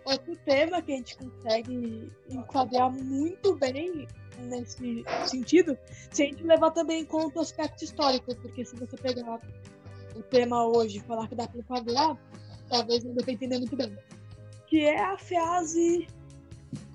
outro 0.04 0.36
tema 0.44 0.80
que 0.82 0.92
a 0.92 0.96
gente 0.96 1.16
consegue 1.16 2.12
enquadrar 2.28 2.90
muito 2.90 3.54
bem 3.56 4.06
nesse 4.38 5.04
sentido, 5.26 5.76
se 6.10 6.22
a 6.22 6.26
gente 6.26 6.42
levar 6.42 6.70
também 6.70 7.02
em 7.02 7.04
conta 7.04 7.38
o 7.38 7.42
aspecto 7.42 7.84
histórico, 7.84 8.34
porque 8.36 8.64
se 8.64 8.76
você 8.76 8.96
pegar 8.96 9.40
o 10.14 10.22
tema 10.22 10.66
hoje, 10.66 11.00
falar 11.00 11.28
que 11.28 11.34
dá 11.34 11.46
para 11.46 11.60
enquadrar, 11.60 12.18
talvez 12.68 13.04
não 13.04 13.14
dê 13.14 13.22
para 13.22 13.32
entender 13.32 13.58
muito 13.58 13.76
bem. 13.76 13.96
Que 14.66 14.80
é 14.80 15.00
a 15.00 15.18
frase: 15.18 16.06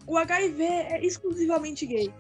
o 0.07 0.17
HIV 0.17 0.63
é 0.63 1.05
exclusivamente 1.05 1.85
gay. 1.85 2.13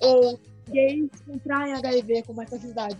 Ou 0.00 0.38
gays 0.68 1.10
contraem 1.26 1.74
HIV 1.74 2.24
com 2.24 2.32
mais 2.32 2.50
facilidade. 2.50 2.98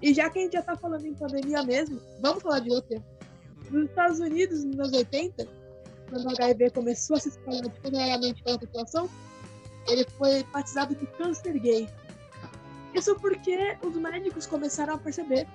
E 0.00 0.12
já 0.12 0.28
que 0.28 0.38
a 0.38 0.42
gente 0.42 0.52
já 0.54 0.62
tá 0.62 0.76
falando 0.76 1.06
em 1.06 1.14
pandemia 1.14 1.62
mesmo, 1.62 2.00
vamos 2.20 2.42
falar 2.42 2.58
de 2.60 2.70
outra. 2.70 3.00
Nos 3.72 3.88
Estados 3.88 4.20
Unidos, 4.20 4.64
nos 4.64 4.78
anos 4.78 4.92
80, 4.92 5.48
quando 6.10 6.26
o 6.26 6.30
HIV 6.30 6.70
começou 6.70 7.16
a 7.16 7.20
se 7.20 7.30
espalhar 7.30 7.62
descontroladamente 7.62 8.42
pela 8.42 8.58
população, 8.58 9.08
ele 9.88 10.06
foi 10.18 10.44
batizado 10.52 10.94
de 10.94 11.06
câncer 11.06 11.58
gay. 11.58 11.88
Isso 12.94 13.14
porque 13.16 13.78
os 13.82 13.96
médicos 13.96 14.46
começaram 14.46 14.94
a 14.94 14.98
perceber 14.98 15.48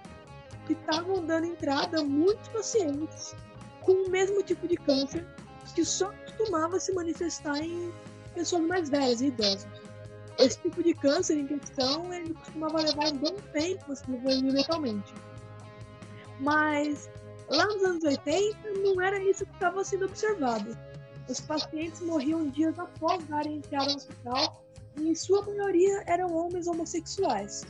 que 0.65 0.73
estavam 0.73 1.23
dando 1.23 1.45
entrada 1.45 2.01
a 2.01 2.03
muitos 2.03 2.47
pacientes 2.49 3.35
com 3.81 3.91
o 3.91 4.09
mesmo 4.09 4.41
tipo 4.41 4.67
de 4.67 4.77
câncer 4.77 5.23
que 5.75 5.85
só 5.85 6.11
costumava 6.11 6.79
se 6.79 6.91
manifestar 6.93 7.59
em 7.59 7.93
pessoas 8.33 8.63
mais 8.63 8.89
velhas 8.89 9.21
e 9.21 9.27
idosas. 9.27 9.67
Esse 10.39 10.59
tipo 10.59 10.81
de 10.81 10.95
câncer 10.95 11.37
em 11.37 11.45
questão 11.45 12.11
ele 12.11 12.33
costumava 12.33 12.81
levar 12.81 13.13
um 13.13 13.17
bom 13.17 13.35
tempo 13.53 13.91
a 13.91 13.95
se 13.95 14.05
desenvolver 14.07 14.51
letalmente. 14.51 15.13
Mas 16.39 17.09
lá 17.49 17.65
nos 17.65 17.83
anos 17.83 18.03
80 18.03 18.57
não 18.83 19.01
era 19.01 19.21
isso 19.23 19.45
que 19.45 19.53
estava 19.53 19.83
sendo 19.83 20.05
observado. 20.05 20.77
Os 21.29 21.39
pacientes 21.41 22.01
morriam 22.01 22.49
dias 22.49 22.77
após 22.79 23.23
darem 23.25 23.57
entrada 23.57 23.91
no 23.91 23.97
hospital 23.97 24.65
e 24.97 25.09
em 25.09 25.15
sua 25.15 25.45
maioria 25.45 26.03
eram 26.07 26.33
homens 26.33 26.67
homossexuais. 26.67 27.65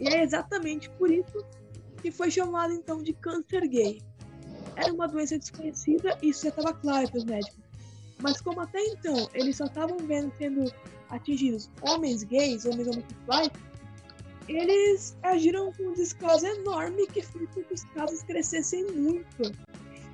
E 0.00 0.08
é 0.08 0.22
exatamente 0.22 0.90
por 0.90 1.10
isso 1.10 1.44
que 2.02 2.10
foi 2.10 2.30
chamado 2.30 2.72
então 2.72 3.02
de 3.02 3.12
câncer 3.12 3.66
gay. 3.68 4.02
Era 4.76 4.92
uma 4.92 5.08
doença 5.08 5.38
desconhecida 5.38 6.18
e 6.22 6.30
isso 6.30 6.42
já 6.42 6.50
estava 6.50 6.72
claro 6.74 7.08
para 7.10 7.18
os 7.18 7.24
médicos. 7.24 7.64
Mas 8.20 8.40
como 8.40 8.60
até 8.60 8.82
então 8.86 9.28
eles 9.34 9.56
só 9.56 9.66
estavam 9.66 9.98
vendo 9.98 10.32
sendo 10.38 10.72
atingidos 11.10 11.70
homens 11.82 12.22
gays, 12.24 12.64
homens 12.64 12.88
homossexuais, 12.88 13.50
eles 14.48 15.16
agiram 15.22 15.72
com 15.72 15.84
um 15.84 15.92
descaso 15.94 16.46
enorme 16.46 17.06
que 17.08 17.22
fez 17.22 17.48
com 17.50 17.62
que 17.62 17.74
os 17.74 17.84
casos 17.84 18.22
crescessem 18.22 18.84
muito. 18.92 19.52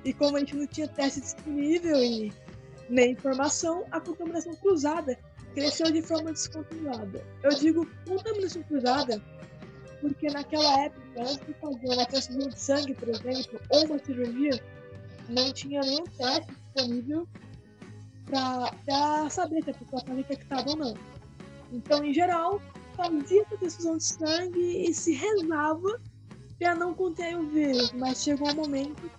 E 0.03 0.13
como 0.13 0.35
a 0.35 0.39
gente 0.39 0.55
não 0.55 0.67
tinha 0.67 0.87
teste 0.87 1.21
disponível 1.21 1.97
e 2.03 2.33
Na 2.89 3.05
informação, 3.05 3.85
a 3.91 3.99
contaminação 4.01 4.53
cruzada 4.55 5.17
cresceu 5.53 5.91
de 5.91 6.01
forma 6.01 6.33
descontrolada. 6.33 7.25
Eu 7.41 7.51
digo 7.51 7.87
contaminação 8.05 8.61
cruzada 8.63 9.21
porque 10.01 10.27
naquela 10.27 10.83
época, 10.83 11.21
antes 11.21 11.47
de 11.47 11.53
fazer 11.53 11.87
uma 11.87 12.05
transfusão 12.05 12.49
de 12.49 12.59
sangue, 12.59 12.93
por 12.93 13.07
exemplo, 13.07 13.59
ou 13.69 13.85
uma 13.85 13.97
cirurgia, 13.99 14.61
não 15.29 15.53
tinha 15.53 15.79
nenhum 15.79 16.03
teste 16.03 16.51
disponível 16.51 17.27
para 18.25 19.29
saber 19.29 19.63
se 19.63 19.69
a 19.69 19.73
pessoa 19.73 20.01
estava 20.01 20.19
infectada 20.19 20.69
ou 20.71 20.75
não. 20.75 20.93
Então, 21.71 22.03
em 22.03 22.13
geral, 22.13 22.61
fazia 22.95 23.41
a 23.43 23.57
transfusão 23.57 23.97
de 23.97 24.03
sangue 24.03 24.89
e 24.89 24.93
se 24.93 25.13
rezava 25.13 26.01
para 26.57 26.75
não 26.75 26.93
conter 26.93 27.37
o 27.37 27.47
vírus, 27.49 27.91
mas 27.93 28.23
chegou 28.23 28.49
um 28.49 28.55
momento 28.55 29.09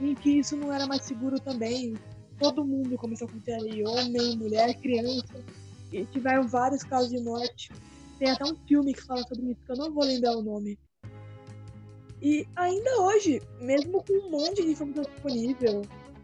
em 0.00 0.14
que 0.14 0.38
isso 0.38 0.56
não 0.56 0.72
era 0.72 0.86
mais 0.86 1.02
seguro 1.02 1.38
também. 1.38 1.94
Todo 2.38 2.64
mundo 2.64 2.96
começou 2.96 3.28
a 3.28 3.30
conter 3.30 3.54
ali, 3.54 3.86
homem, 3.86 4.36
mulher, 4.36 4.74
criança, 4.80 5.44
e 5.92 6.04
tiveram 6.06 6.48
vários 6.48 6.82
casos 6.82 7.10
de 7.10 7.20
morte. 7.20 7.70
Tem 8.18 8.30
até 8.30 8.44
um 8.44 8.56
filme 8.66 8.94
que 8.94 9.02
fala 9.02 9.22
sobre 9.22 9.50
isso, 9.50 9.60
que 9.64 9.72
eu 9.72 9.76
não 9.76 9.92
vou 9.92 10.04
lembrar 10.04 10.36
o 10.36 10.42
nome. 10.42 10.78
E 12.20 12.46
ainda 12.56 13.02
hoje, 13.02 13.42
mesmo 13.60 14.02
com 14.02 14.12
um 14.14 14.30
monte 14.30 14.62
de 14.62 14.72
informação 14.72 15.04
disponível, 15.04 15.82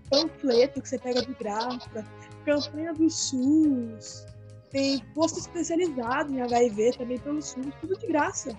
panfleto 0.08 0.80
que 0.80 0.88
você 0.88 0.98
pega 0.98 1.22
de 1.22 1.34
graça, 1.34 2.04
campanha 2.44 2.92
do 2.94 3.08
SUS, 3.08 4.24
tem 4.70 5.00
posto 5.14 5.38
especializado 5.38 6.32
em 6.32 6.40
HIV 6.40 6.92
também 6.96 7.18
pelo 7.18 7.42
SUS, 7.42 7.66
tudo 7.80 7.98
de 7.98 8.06
graça. 8.06 8.56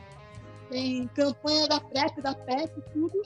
Tem 0.69 1.07
campanha 1.15 1.67
da 1.67 1.79
PrEP, 1.79 2.21
da 2.21 2.35
PEP, 2.35 2.81
tudo. 2.93 3.21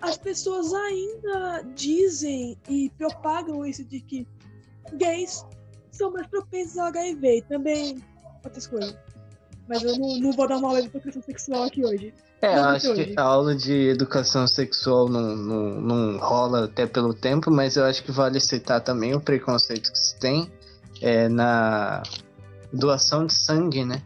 As 0.00 0.16
pessoas 0.16 0.72
ainda 0.72 1.62
dizem 1.74 2.56
e 2.68 2.90
propagam 2.98 3.64
isso 3.64 3.84
de 3.84 4.00
que 4.00 4.26
gays 4.94 5.44
são 5.90 6.10
mais 6.10 6.26
propensos 6.26 6.78
ao 6.78 6.86
HIV 6.86 7.38
e 7.38 7.42
também 7.42 8.02
outras 8.44 8.66
coisas. 8.66 8.96
Mas 9.68 9.82
eu 9.82 9.96
não, 9.98 10.18
não 10.18 10.32
vou 10.32 10.48
dar 10.48 10.56
uma 10.56 10.68
aula 10.68 10.82
de 10.82 10.88
educação 10.88 11.22
sexual 11.22 11.64
aqui 11.64 11.84
hoje. 11.84 12.14
É, 12.42 12.56
eu 12.56 12.64
acho 12.64 12.94
que 12.94 13.14
a 13.16 13.22
aula 13.22 13.54
de 13.54 13.88
educação 13.88 14.46
sexual 14.46 15.08
não, 15.08 15.36
não, 15.36 15.80
não 15.80 16.18
rola 16.18 16.64
até 16.64 16.86
pelo 16.86 17.12
tempo, 17.12 17.50
mas 17.50 17.76
eu 17.76 17.84
acho 17.84 18.02
que 18.02 18.10
vale 18.10 18.40
citar 18.40 18.80
também 18.80 19.14
o 19.14 19.20
preconceito 19.20 19.92
que 19.92 19.98
se 19.98 20.18
tem 20.18 20.50
é, 21.00 21.28
na 21.28 22.02
doação 22.72 23.26
de 23.26 23.34
sangue, 23.34 23.84
né? 23.84 24.02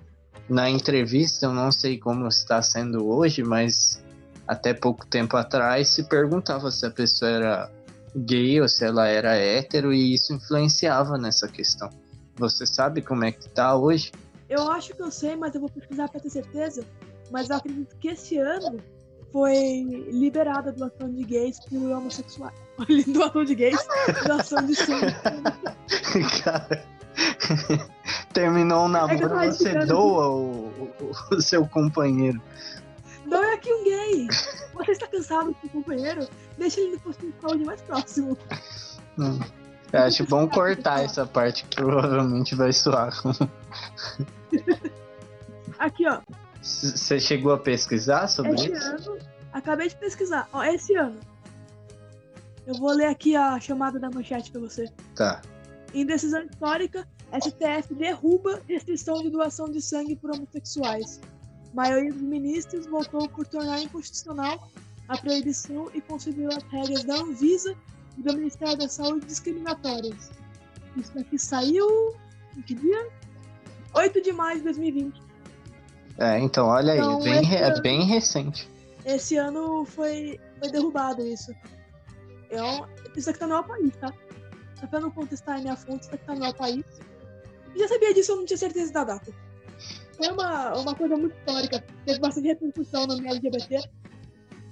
Na 0.48 0.68
entrevista, 0.68 1.46
eu 1.46 1.52
não 1.52 1.72
sei 1.72 1.98
como 1.98 2.26
está 2.28 2.60
sendo 2.60 3.06
hoje, 3.06 3.42
mas 3.42 4.02
até 4.46 4.74
pouco 4.74 5.06
tempo 5.06 5.36
atrás 5.36 5.88
se 5.88 6.04
perguntava 6.04 6.70
se 6.70 6.84
a 6.84 6.90
pessoa 6.90 7.30
era 7.30 7.70
gay 8.14 8.60
ou 8.60 8.68
se 8.68 8.84
ela 8.84 9.06
era 9.08 9.34
hétero 9.34 9.92
e 9.92 10.14
isso 10.14 10.32
influenciava 10.32 11.16
nessa 11.16 11.48
questão. 11.48 11.88
Você 12.36 12.66
sabe 12.66 13.00
como 13.00 13.24
é 13.24 13.32
que 13.32 13.48
tá 13.48 13.74
hoje? 13.76 14.12
Eu 14.48 14.70
acho 14.70 14.94
que 14.94 15.02
eu 15.02 15.10
sei, 15.10 15.34
mas 15.36 15.54
eu 15.54 15.60
vou 15.60 15.70
pesquisar 15.70 16.08
para 16.08 16.20
ter 16.20 16.30
certeza. 16.30 16.84
Mas 17.30 17.48
eu 17.48 17.56
acredito 17.56 17.96
que 17.96 18.08
esse 18.08 18.38
ano 18.38 18.78
foi 19.34 19.82
liberada 20.12 20.70
a 20.70 20.72
doação 20.72 21.12
de 21.12 21.24
gays 21.24 21.58
por 21.68 21.90
homossexuais. 21.90 22.54
doação 23.08 23.44
de 23.44 23.56
gays, 23.56 23.84
doação 24.24 24.64
de 24.64 24.76
sangue. 24.76 25.12
Cara, 26.44 26.84
terminou 28.32 28.84
o 28.84 28.88
namoro, 28.88 29.40
é 29.40 29.50
você 29.50 29.84
doa 29.86 30.28
o, 30.28 30.68
o, 31.00 31.12
o, 31.32 31.42
seu 31.42 31.66
companheiro. 31.66 32.40
Doe 33.26 33.44
aqui 33.54 33.74
um 33.74 33.82
gay. 33.82 34.28
Você 34.74 34.92
está 34.92 35.08
cansado 35.08 35.50
do 35.50 35.56
seu 35.60 35.70
companheiro? 35.70 36.28
Deixa 36.56 36.80
ele 36.80 36.92
no 36.92 37.00
posto 37.00 37.26
de 37.26 37.34
saúde 37.40 37.64
mais 37.64 37.82
próximo. 37.82 38.38
Hum. 39.18 39.40
Eu 39.92 40.00
acho 40.00 40.24
bom 40.26 40.48
cortar 40.48 41.02
essa 41.02 41.26
parte 41.26 41.64
que 41.64 41.74
provavelmente 41.74 42.54
vai 42.54 42.72
soar. 42.72 43.12
Aqui, 45.80 46.06
ó. 46.08 46.20
Você 46.64 47.20
chegou 47.20 47.52
a 47.52 47.58
pesquisar 47.58 48.26
sobre 48.26 48.54
esse 48.54 48.72
isso? 48.72 49.10
Ano, 49.10 49.18
acabei 49.54 49.88
de 49.88 49.96
pesquisar. 49.96 50.48
Ó, 50.52 50.62
esse 50.64 50.94
ano. 50.94 51.18
Eu 52.66 52.74
vou 52.74 52.92
ler 52.92 53.06
aqui 53.06 53.36
a 53.36 53.58
chamada 53.60 53.98
da 53.98 54.10
manchete 54.10 54.50
pra 54.50 54.60
você. 54.60 54.90
Tá. 55.14 55.40
Em 55.94 56.04
decisão 56.04 56.42
histórica, 56.42 57.06
STF 57.32 57.94
derruba 57.94 58.60
restrição 58.68 59.22
de 59.22 59.30
doação 59.30 59.70
de 59.70 59.80
sangue 59.80 60.16
por 60.16 60.30
homossexuais. 60.30 61.20
A 61.72 61.76
maioria 61.76 62.12
dos 62.12 62.22
ministros 62.22 62.86
votou 62.86 63.28
por 63.28 63.46
tornar 63.46 63.80
inconstitucional 63.80 64.68
a 65.08 65.18
proibição 65.18 65.90
e 65.94 66.00
considerou 66.00 66.56
as 66.56 66.62
regras 66.64 67.04
da 67.04 67.14
Anvisa 67.16 67.76
e 68.18 68.22
do 68.22 68.34
Ministério 68.34 68.78
da 68.78 68.88
Saúde 68.88 69.26
discriminatórias. 69.26 70.30
Isso 70.96 71.14
daqui 71.14 71.38
saiu. 71.38 72.14
Em 72.56 72.62
que 72.62 72.74
dia? 72.74 73.08
8 73.92 74.22
de 74.22 74.32
maio 74.32 74.58
de 74.58 74.64
2020. 74.64 75.22
É, 76.16 76.38
então, 76.38 76.68
olha 76.68 76.92
aí, 76.92 76.98
então, 76.98 77.20
bem, 77.20 77.54
é 77.54 77.80
bem 77.80 78.04
recente. 78.04 78.68
Esse 79.04 79.36
ano 79.36 79.84
foi, 79.84 80.40
foi 80.58 80.70
derrubado 80.70 81.26
isso. 81.26 81.52
Eu, 82.50 82.86
isso 83.16 83.30
aqui 83.30 83.38
tá 83.38 83.46
no 83.46 83.54
meu 83.54 83.64
país, 83.64 83.96
tá? 83.96 84.12
Só 84.80 84.86
pra 84.86 85.00
não 85.00 85.10
contestar 85.10 85.56
a 85.56 85.60
minha 85.60 85.76
fonte, 85.76 86.04
isso 86.04 86.14
aqui 86.14 86.24
tá 86.24 86.34
no 86.34 86.40
meu 86.40 86.54
país. 86.54 86.84
Eu 87.74 87.80
já 87.80 87.88
sabia 87.88 88.14
disso, 88.14 88.32
eu 88.32 88.36
não 88.36 88.44
tinha 88.46 88.56
certeza 88.56 88.92
da 88.92 89.04
data. 89.04 89.32
Foi 90.16 90.28
uma, 90.28 90.78
uma 90.78 90.94
coisa 90.94 91.16
muito 91.16 91.36
histórica. 91.36 91.84
Teve 92.06 92.20
bastante 92.20 92.46
repercussão 92.46 93.06
no 93.06 93.16
meio 93.18 93.34
LGBT. 93.34 93.88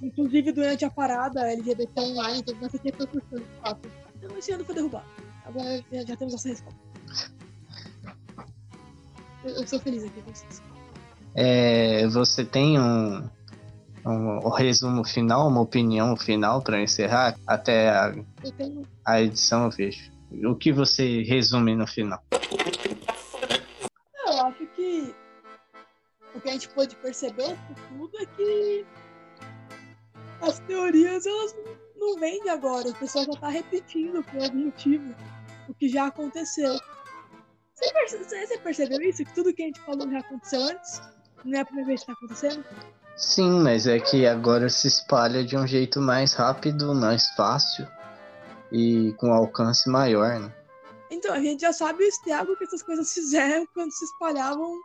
Inclusive 0.02 0.52
durante 0.52 0.84
a 0.84 0.90
parada 0.90 1.50
LGBT 1.52 2.00
online, 2.00 2.42
teve 2.42 2.60
bastante 2.60 2.84
repercussão 2.84 3.38
de 3.38 3.60
fato. 3.62 3.88
Então 4.16 4.38
esse 4.38 4.52
ano 4.52 4.64
foi 4.64 4.74
derrubado. 4.74 5.06
Agora 5.44 5.84
já, 5.92 6.04
já 6.04 6.16
temos 6.16 6.34
essa 6.34 6.48
resposta. 6.48 6.80
Eu, 9.44 9.50
eu 9.50 9.66
sou 9.66 9.80
feliz 9.80 10.04
aqui 10.04 10.22
com 10.22 10.32
vocês. 10.32 10.62
É, 11.34 12.06
você 12.08 12.44
tem 12.44 12.78
um, 12.78 13.28
um, 14.04 14.46
um, 14.46 14.50
resumo 14.50 15.04
final, 15.04 15.48
uma 15.48 15.60
opinião 15.60 16.16
final 16.16 16.60
para 16.62 16.80
encerrar 16.80 17.36
até 17.46 17.90
a, 17.90 18.14
a 19.04 19.22
edição, 19.22 19.70
vejo. 19.70 20.10
O 20.44 20.54
que 20.54 20.72
você 20.72 21.22
resume 21.22 21.74
no 21.74 21.86
final? 21.86 22.22
Eu 24.26 24.46
acho 24.46 24.66
que 24.74 25.14
o 26.34 26.40
que 26.40 26.48
a 26.48 26.52
gente 26.52 26.68
pode 26.70 26.96
perceber 26.96 27.56
tudo 27.88 28.18
é 28.18 28.26
que 28.26 28.86
as 30.40 30.58
teorias 30.60 31.26
elas 31.26 31.54
não 31.96 32.18
vêm 32.18 32.42
de 32.42 32.48
agora, 32.48 32.88
o 32.88 32.94
pessoal 32.94 33.24
já 33.26 33.32
está 33.32 33.48
repetindo 33.48 34.24
por 34.24 34.42
algum 34.42 34.64
motivo 34.64 35.14
o 35.68 35.74
que 35.74 35.88
já 35.88 36.06
aconteceu. 36.06 36.78
Você 37.74 38.58
percebeu 38.58 39.00
isso? 39.00 39.24
Que 39.24 39.34
tudo 39.34 39.52
que 39.52 39.62
a 39.62 39.66
gente 39.66 39.80
falou 39.80 40.10
já 40.10 40.18
aconteceu 40.18 40.62
antes? 40.62 41.00
Não 41.44 41.58
é 41.58 41.60
a 41.60 41.64
primeira 41.64 41.88
vez 41.88 42.04
que 42.04 42.10
está 42.10 42.12
acontecendo? 42.12 42.64
Sim, 43.22 43.60
mas 43.60 43.86
é 43.86 44.00
que 44.00 44.26
agora 44.26 44.68
se 44.68 44.88
espalha 44.88 45.44
de 45.44 45.56
um 45.56 45.64
jeito 45.64 46.00
mais 46.00 46.34
rápido, 46.34 46.92
mais 46.92 47.30
fácil 47.36 47.86
e 48.70 49.14
com 49.16 49.32
alcance 49.32 49.88
maior, 49.88 50.40
né? 50.40 50.52
Então, 51.08 51.32
a 51.32 51.40
gente 51.40 51.60
já 51.60 51.72
sabe 51.72 52.02
o 52.02 52.06
estrago 52.06 52.56
que 52.56 52.64
essas 52.64 52.82
coisas 52.82 53.14
fizeram 53.14 53.64
quando 53.72 53.92
se 53.92 54.04
espalhavam 54.04 54.82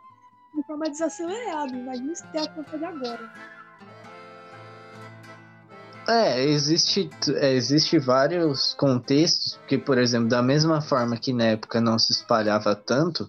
de 0.54 0.62
forma 0.62 0.88
desacelerada. 0.88 1.72
Imagina 1.72 2.10
o 2.10 2.12
estrago 2.12 2.64
que 2.64 2.70
fazer 2.70 2.84
agora. 2.84 3.32
É, 6.06 6.44
existe, 6.44 7.10
é, 7.34 7.52
existe 7.54 7.98
vários 7.98 8.72
contextos, 8.74 9.56
porque, 9.56 9.76
por 9.76 9.98
exemplo, 9.98 10.28
da 10.28 10.42
mesma 10.42 10.80
forma 10.80 11.18
que 11.18 11.32
na 11.32 11.44
época 11.44 11.80
não 11.80 11.98
se 11.98 12.12
espalhava 12.12 12.74
tanto, 12.76 13.28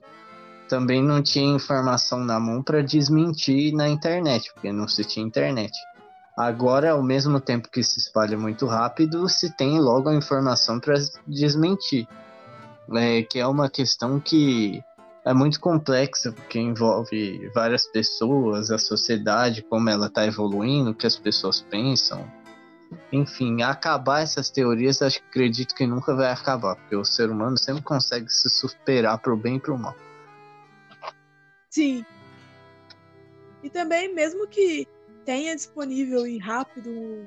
também 0.70 1.04
não 1.04 1.22
tinha 1.22 1.56
informação 1.56 2.20
na 2.20 2.40
mão 2.40 2.62
para 2.62 2.84
desmentir 2.84 3.74
na 3.74 3.90
internet, 3.90 4.54
porque 4.54 4.72
não 4.72 4.88
se 4.88 5.04
tinha 5.04 5.26
internet. 5.26 5.74
Agora, 6.38 6.92
ao 6.92 7.04
mesmo 7.04 7.42
tempo 7.42 7.70
que 7.70 7.84
se 7.84 8.00
espalha 8.00 8.38
muito 8.38 8.66
rápido, 8.66 9.28
se 9.28 9.50
tem 9.58 9.80
logo 9.80 10.08
a 10.08 10.16
informação 10.16 10.80
para 10.80 10.94
desmentir. 11.28 12.08
É, 12.96 13.22
que 13.24 13.40
é 13.40 13.46
uma 13.46 13.70
questão 13.70 14.20
que 14.20 14.82
é 15.26 15.34
muito 15.34 15.60
complexa, 15.60 16.32
porque 16.32 16.60
envolve 16.60 17.52
várias 17.54 17.86
pessoas, 17.86 18.72
a 18.72 18.78
sociedade, 18.78 19.62
como 19.64 19.90
ela 19.90 20.08
está 20.08 20.26
evoluindo, 20.26 20.92
o 20.92 20.96
que 20.96 21.06
as 21.06 21.18
pessoas 21.18 21.62
pensam. 21.62 22.26
Enfim, 23.12 23.62
acabar 23.62 24.22
essas 24.22 24.50
teorias, 24.50 25.02
acho 25.02 25.20
acredito 25.30 25.76
que 25.76 25.86
nunca 25.86 26.16
vai 26.16 26.32
acabar, 26.32 26.76
porque 26.76 26.96
o 26.96 27.04
ser 27.04 27.30
humano 27.30 27.58
sempre 27.58 27.84
consegue 27.84 28.30
se 28.30 28.50
superar 28.50 29.20
para 29.20 29.34
o 29.34 29.38
bem 29.38 29.58
e 29.58 29.60
para 29.60 29.74
o 29.74 29.78
mal. 29.78 29.96
Sim. 31.80 32.06
E 33.64 33.70
também, 33.70 34.14
mesmo 34.14 34.46
que 34.48 34.86
tenha 35.24 35.56
disponível 35.56 36.28
e 36.28 36.38
rápido 36.38 37.26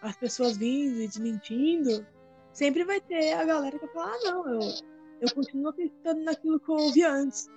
as 0.00 0.16
pessoas 0.16 0.56
vindo 0.56 1.00
e 1.00 1.08
desmentindo, 1.08 2.06
sempre 2.52 2.84
vai 2.84 3.00
ter 3.00 3.32
a 3.32 3.44
galera 3.44 3.76
que 3.76 3.86
vai 3.86 3.94
falar, 3.94 4.12
ah, 4.12 4.30
não, 4.30 4.48
eu, 4.48 4.60
eu 5.20 5.34
continuo 5.34 5.70
acreditando 5.70 6.22
naquilo 6.22 6.60
que 6.60 6.70
eu 6.70 6.76
ouvi 6.76 7.02
antes. 7.02 7.48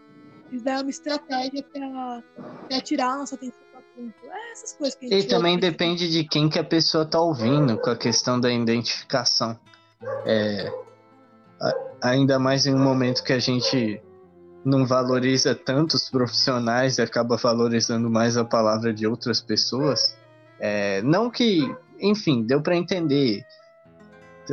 Isso 0.52 0.64
daí 0.64 0.80
é 0.80 0.82
uma 0.82 0.90
estratégia 0.90 1.64
para 1.64 2.82
tirar 2.82 3.14
a 3.14 3.18
nossa 3.18 3.36
atenção 3.36 3.66
é 3.98 4.52
essas 4.52 4.74
coisas 4.74 4.96
que 4.96 5.06
a 5.06 5.10
gente 5.10 5.26
E 5.26 5.30
também 5.30 5.56
ouve. 5.56 5.72
depende 5.72 6.10
de 6.10 6.28
quem 6.28 6.50
que 6.50 6.60
a 6.60 6.64
pessoa 6.64 7.06
tá 7.06 7.20
ouvindo 7.20 7.78
com 7.78 7.90
a 7.90 7.96
questão 7.96 8.40
da 8.40 8.52
identificação. 8.52 9.58
É, 10.26 10.70
Ainda 12.02 12.38
mais 12.38 12.66
em 12.66 12.76
um 12.76 12.84
momento 12.84 13.24
que 13.24 13.32
a 13.32 13.40
gente 13.40 14.02
não 14.66 14.84
valoriza 14.84 15.54
tanto 15.54 15.96
os 15.96 16.10
profissionais 16.10 16.98
e 16.98 17.02
acaba 17.04 17.38
valorizando 17.38 18.10
mais 18.10 18.36
a 18.36 18.44
palavra 18.44 18.92
de 18.92 19.06
outras 19.06 19.40
pessoas. 19.40 20.18
É, 20.60 21.04
não 21.04 21.30
que, 21.30 21.72
enfim, 22.00 22.44
deu 22.44 22.62
para 22.62 22.76
entender. 22.76 23.46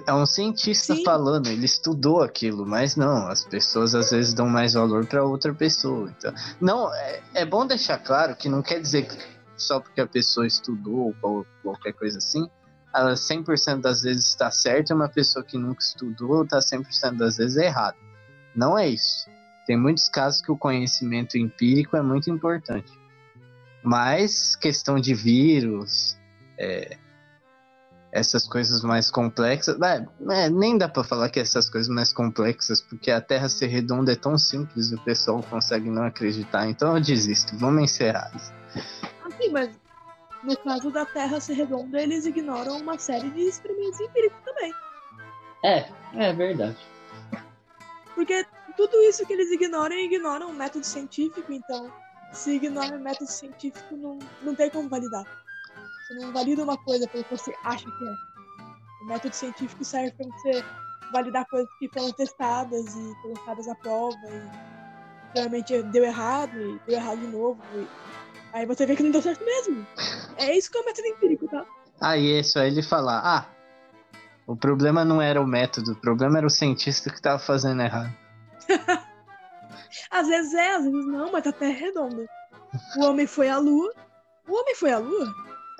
É 0.06 0.12
um 0.12 0.26
cientista 0.26 0.94
Sim. 0.94 1.04
falando, 1.04 1.48
ele 1.48 1.64
estudou 1.64 2.22
aquilo, 2.22 2.66
mas 2.66 2.96
não, 2.96 3.26
as 3.28 3.44
pessoas 3.44 3.94
às 3.94 4.10
vezes 4.10 4.32
dão 4.34 4.48
mais 4.48 4.74
valor 4.74 5.06
para 5.06 5.24
outra 5.24 5.52
pessoa. 5.54 6.12
Então, 6.16 6.32
não, 6.60 6.94
é, 6.94 7.22
é 7.34 7.44
bom 7.46 7.66
deixar 7.66 7.98
claro 7.98 8.36
que 8.36 8.48
não 8.48 8.62
quer 8.62 8.80
dizer 8.80 9.06
que 9.06 9.16
só 9.56 9.80
porque 9.80 10.00
a 10.00 10.06
pessoa 10.06 10.46
estudou 10.46 11.14
ou 11.22 11.46
qualquer 11.62 11.92
coisa 11.92 12.18
assim, 12.18 12.48
ela 12.94 13.14
100% 13.14 13.80
das 13.80 14.02
vezes 14.02 14.28
está 14.28 14.50
certa 14.50 14.92
e 14.92 14.96
uma 14.96 15.08
pessoa 15.08 15.44
que 15.44 15.56
nunca 15.56 15.82
estudou 15.82 16.42
está 16.42 16.58
100% 16.58 17.16
das 17.16 17.36
vezes 17.36 17.56
errada. 17.56 17.96
Não 18.54 18.78
é 18.78 18.88
isso. 18.88 19.30
Tem 19.66 19.76
muitos 19.76 20.08
casos 20.08 20.40
que 20.40 20.50
o 20.50 20.56
conhecimento 20.56 21.38
empírico 21.38 21.96
é 21.96 22.02
muito 22.02 22.30
importante. 22.30 22.92
Mas 23.82 24.56
questão 24.56 24.98
de 25.00 25.14
vírus, 25.14 26.16
é, 26.58 26.96
essas 28.12 28.46
coisas 28.46 28.82
mais 28.82 29.10
complexas, 29.10 29.80
é, 29.80 30.06
é, 30.30 30.50
nem 30.50 30.76
dá 30.76 30.88
para 30.88 31.02
falar 31.02 31.30
que 31.30 31.40
essas 31.40 31.68
coisas 31.70 31.88
mais 31.88 32.12
complexas, 32.12 32.80
porque 32.82 33.10
a 33.10 33.20
Terra 33.20 33.48
ser 33.48 33.68
redonda 33.68 34.12
é 34.12 34.16
tão 34.16 34.36
simples 34.36 34.92
e 34.92 34.94
o 34.94 35.00
pessoal 35.00 35.42
consegue 35.42 35.88
não 35.88 36.04
acreditar. 36.04 36.68
Então 36.68 36.96
eu 36.96 37.02
desisto. 37.02 37.56
Vamos 37.56 37.82
encerrar. 37.82 38.30
Assim, 39.24 39.50
mas 39.50 39.70
no 40.44 40.56
caso 40.58 40.90
da 40.90 41.06
Terra 41.06 41.40
ser 41.40 41.54
redonda, 41.54 42.00
eles 42.00 42.26
ignoram 42.26 42.76
uma 42.78 42.98
série 42.98 43.30
de 43.30 43.40
experimentos 43.40 43.98
empíricos 44.00 44.38
também. 44.44 44.72
É, 45.64 45.88
é 46.14 46.32
verdade. 46.34 46.76
Porque 48.14 48.44
tudo 48.72 49.00
isso 49.02 49.26
que 49.26 49.32
eles 49.32 49.50
ignoram, 49.50 49.96
ignoram 49.96 50.50
o 50.50 50.54
método 50.54 50.84
científico, 50.84 51.52
então 51.52 51.92
se 52.32 52.56
ignora 52.56 52.96
o 52.96 53.00
método 53.00 53.30
científico, 53.30 53.96
não, 53.96 54.18
não 54.42 54.54
tem 54.54 54.70
como 54.70 54.88
validar. 54.88 55.24
Você 56.06 56.14
não 56.14 56.32
valida 56.32 56.62
uma 56.64 56.76
coisa 56.76 57.06
pelo 57.08 57.24
que 57.24 57.36
você 57.36 57.54
acha 57.64 57.84
que 57.84 58.04
é. 58.04 58.14
O 59.02 59.06
método 59.06 59.34
científico 59.34 59.84
serve 59.84 60.12
para 60.12 60.26
você 60.26 60.64
validar 61.12 61.46
coisas 61.48 61.68
que 61.78 61.88
foram 61.88 62.12
testadas 62.12 62.94
e 62.94 63.14
colocadas 63.22 63.68
à 63.68 63.74
prova 63.74 64.16
e 64.28 65.38
realmente 65.38 65.82
deu 65.84 66.04
errado 66.04 66.56
e 66.58 66.80
deu 66.86 66.96
errado 66.96 67.20
de 67.20 67.26
novo. 67.26 67.60
E 67.74 67.86
Aí 68.52 68.66
você 68.66 68.84
vê 68.84 68.94
que 68.94 69.02
não 69.02 69.10
deu 69.10 69.22
certo 69.22 69.44
mesmo. 69.44 69.86
É 70.36 70.56
isso 70.56 70.70
que 70.70 70.76
é 70.76 70.80
o 70.80 70.84
método 70.84 71.08
empírico, 71.08 71.48
tá? 71.48 71.64
Aí 72.00 72.40
isso, 72.40 72.58
aí 72.58 72.68
ele 72.68 72.82
falar, 72.82 73.22
ah, 73.24 73.46
o 74.46 74.54
problema 74.54 75.04
não 75.04 75.22
era 75.22 75.40
o 75.40 75.46
método, 75.46 75.92
o 75.92 75.96
problema 75.96 76.38
era 76.38 76.46
o 76.46 76.50
cientista 76.50 77.10
que 77.10 77.20
tava 77.20 77.38
fazendo 77.38 77.80
errado. 77.80 78.12
às 80.10 80.28
vezes 80.28 80.54
é, 80.54 80.76
às 80.76 80.84
vezes 80.84 81.06
não, 81.06 81.32
mas 81.32 81.46
a 81.46 81.52
Terra 81.52 81.72
é 81.72 81.74
redonda. 81.74 82.26
O 82.96 83.04
homem 83.04 83.26
foi 83.26 83.48
à 83.48 83.58
Lua. 83.58 83.92
O 84.48 84.54
homem 84.54 84.74
foi 84.74 84.92
à 84.92 84.98
Lua? 84.98 85.32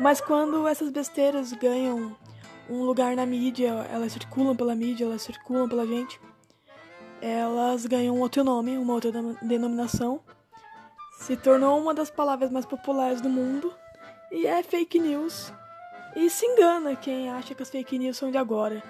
mas 0.00 0.20
quando 0.20 0.66
essas 0.66 0.90
besteiras 0.90 1.52
ganham 1.52 2.16
um 2.68 2.82
lugar 2.82 3.16
na 3.16 3.24
mídia, 3.24 3.68
elas 3.90 4.12
circulam 4.12 4.54
pela 4.54 4.74
mídia, 4.74 5.04
elas 5.04 5.22
circulam 5.22 5.68
pela 5.68 5.86
gente, 5.86 6.20
elas 7.20 7.86
ganham 7.86 8.16
um 8.16 8.20
outro 8.20 8.44
nome, 8.44 8.76
uma 8.76 8.94
outra 8.94 9.10
denominação, 9.42 10.20
se 11.18 11.36
tornou 11.36 11.80
uma 11.80 11.94
das 11.94 12.10
palavras 12.10 12.50
mais 12.50 12.64
populares 12.64 13.20
do 13.20 13.28
mundo 13.28 13.74
e 14.30 14.46
é 14.46 14.62
fake 14.62 14.98
news 14.98 15.52
e 16.14 16.30
se 16.30 16.46
engana 16.46 16.94
quem 16.94 17.30
acha 17.30 17.54
que 17.54 17.62
as 17.62 17.70
fake 17.70 17.98
news 17.98 18.16
são 18.16 18.30
de 18.30 18.38
agora. 18.38 18.82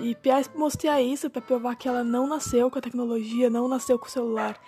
E 0.00 0.14
Piaz 0.14 0.50
mostrar 0.54 1.00
isso 1.00 1.30
para 1.30 1.42
provar 1.42 1.76
que 1.76 1.88
ela 1.88 2.02
não 2.02 2.26
nasceu 2.26 2.70
com 2.70 2.78
a 2.78 2.82
tecnologia, 2.82 3.50
não 3.50 3.68
nasceu 3.68 3.98
com 3.98 4.06
o 4.06 4.10
celular 4.10 4.58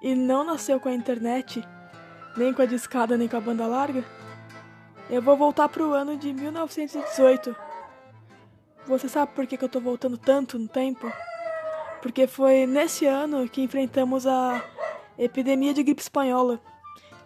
e 0.00 0.14
não 0.14 0.44
nasceu 0.44 0.80
com 0.80 0.88
a 0.88 0.94
internet, 0.94 1.62
nem 2.36 2.52
com 2.52 2.62
a 2.62 2.66
discada, 2.66 3.16
nem 3.16 3.28
com 3.28 3.36
a 3.36 3.40
banda 3.40 3.66
larga. 3.66 4.04
Eu 5.10 5.20
vou 5.20 5.36
voltar 5.36 5.68
pro 5.68 5.92
ano 5.92 6.16
de 6.16 6.32
1918. 6.32 7.69
Você 8.90 9.08
sabe 9.08 9.30
por 9.36 9.46
que, 9.46 9.56
que 9.56 9.64
eu 9.64 9.68
tô 9.68 9.78
voltando 9.78 10.18
tanto 10.18 10.58
no 10.58 10.66
tempo? 10.66 11.12
Porque 12.02 12.26
foi 12.26 12.66
nesse 12.66 13.06
ano 13.06 13.48
que 13.48 13.62
enfrentamos 13.62 14.26
a 14.26 14.64
epidemia 15.16 15.72
de 15.72 15.84
gripe 15.84 16.02
espanhola, 16.02 16.60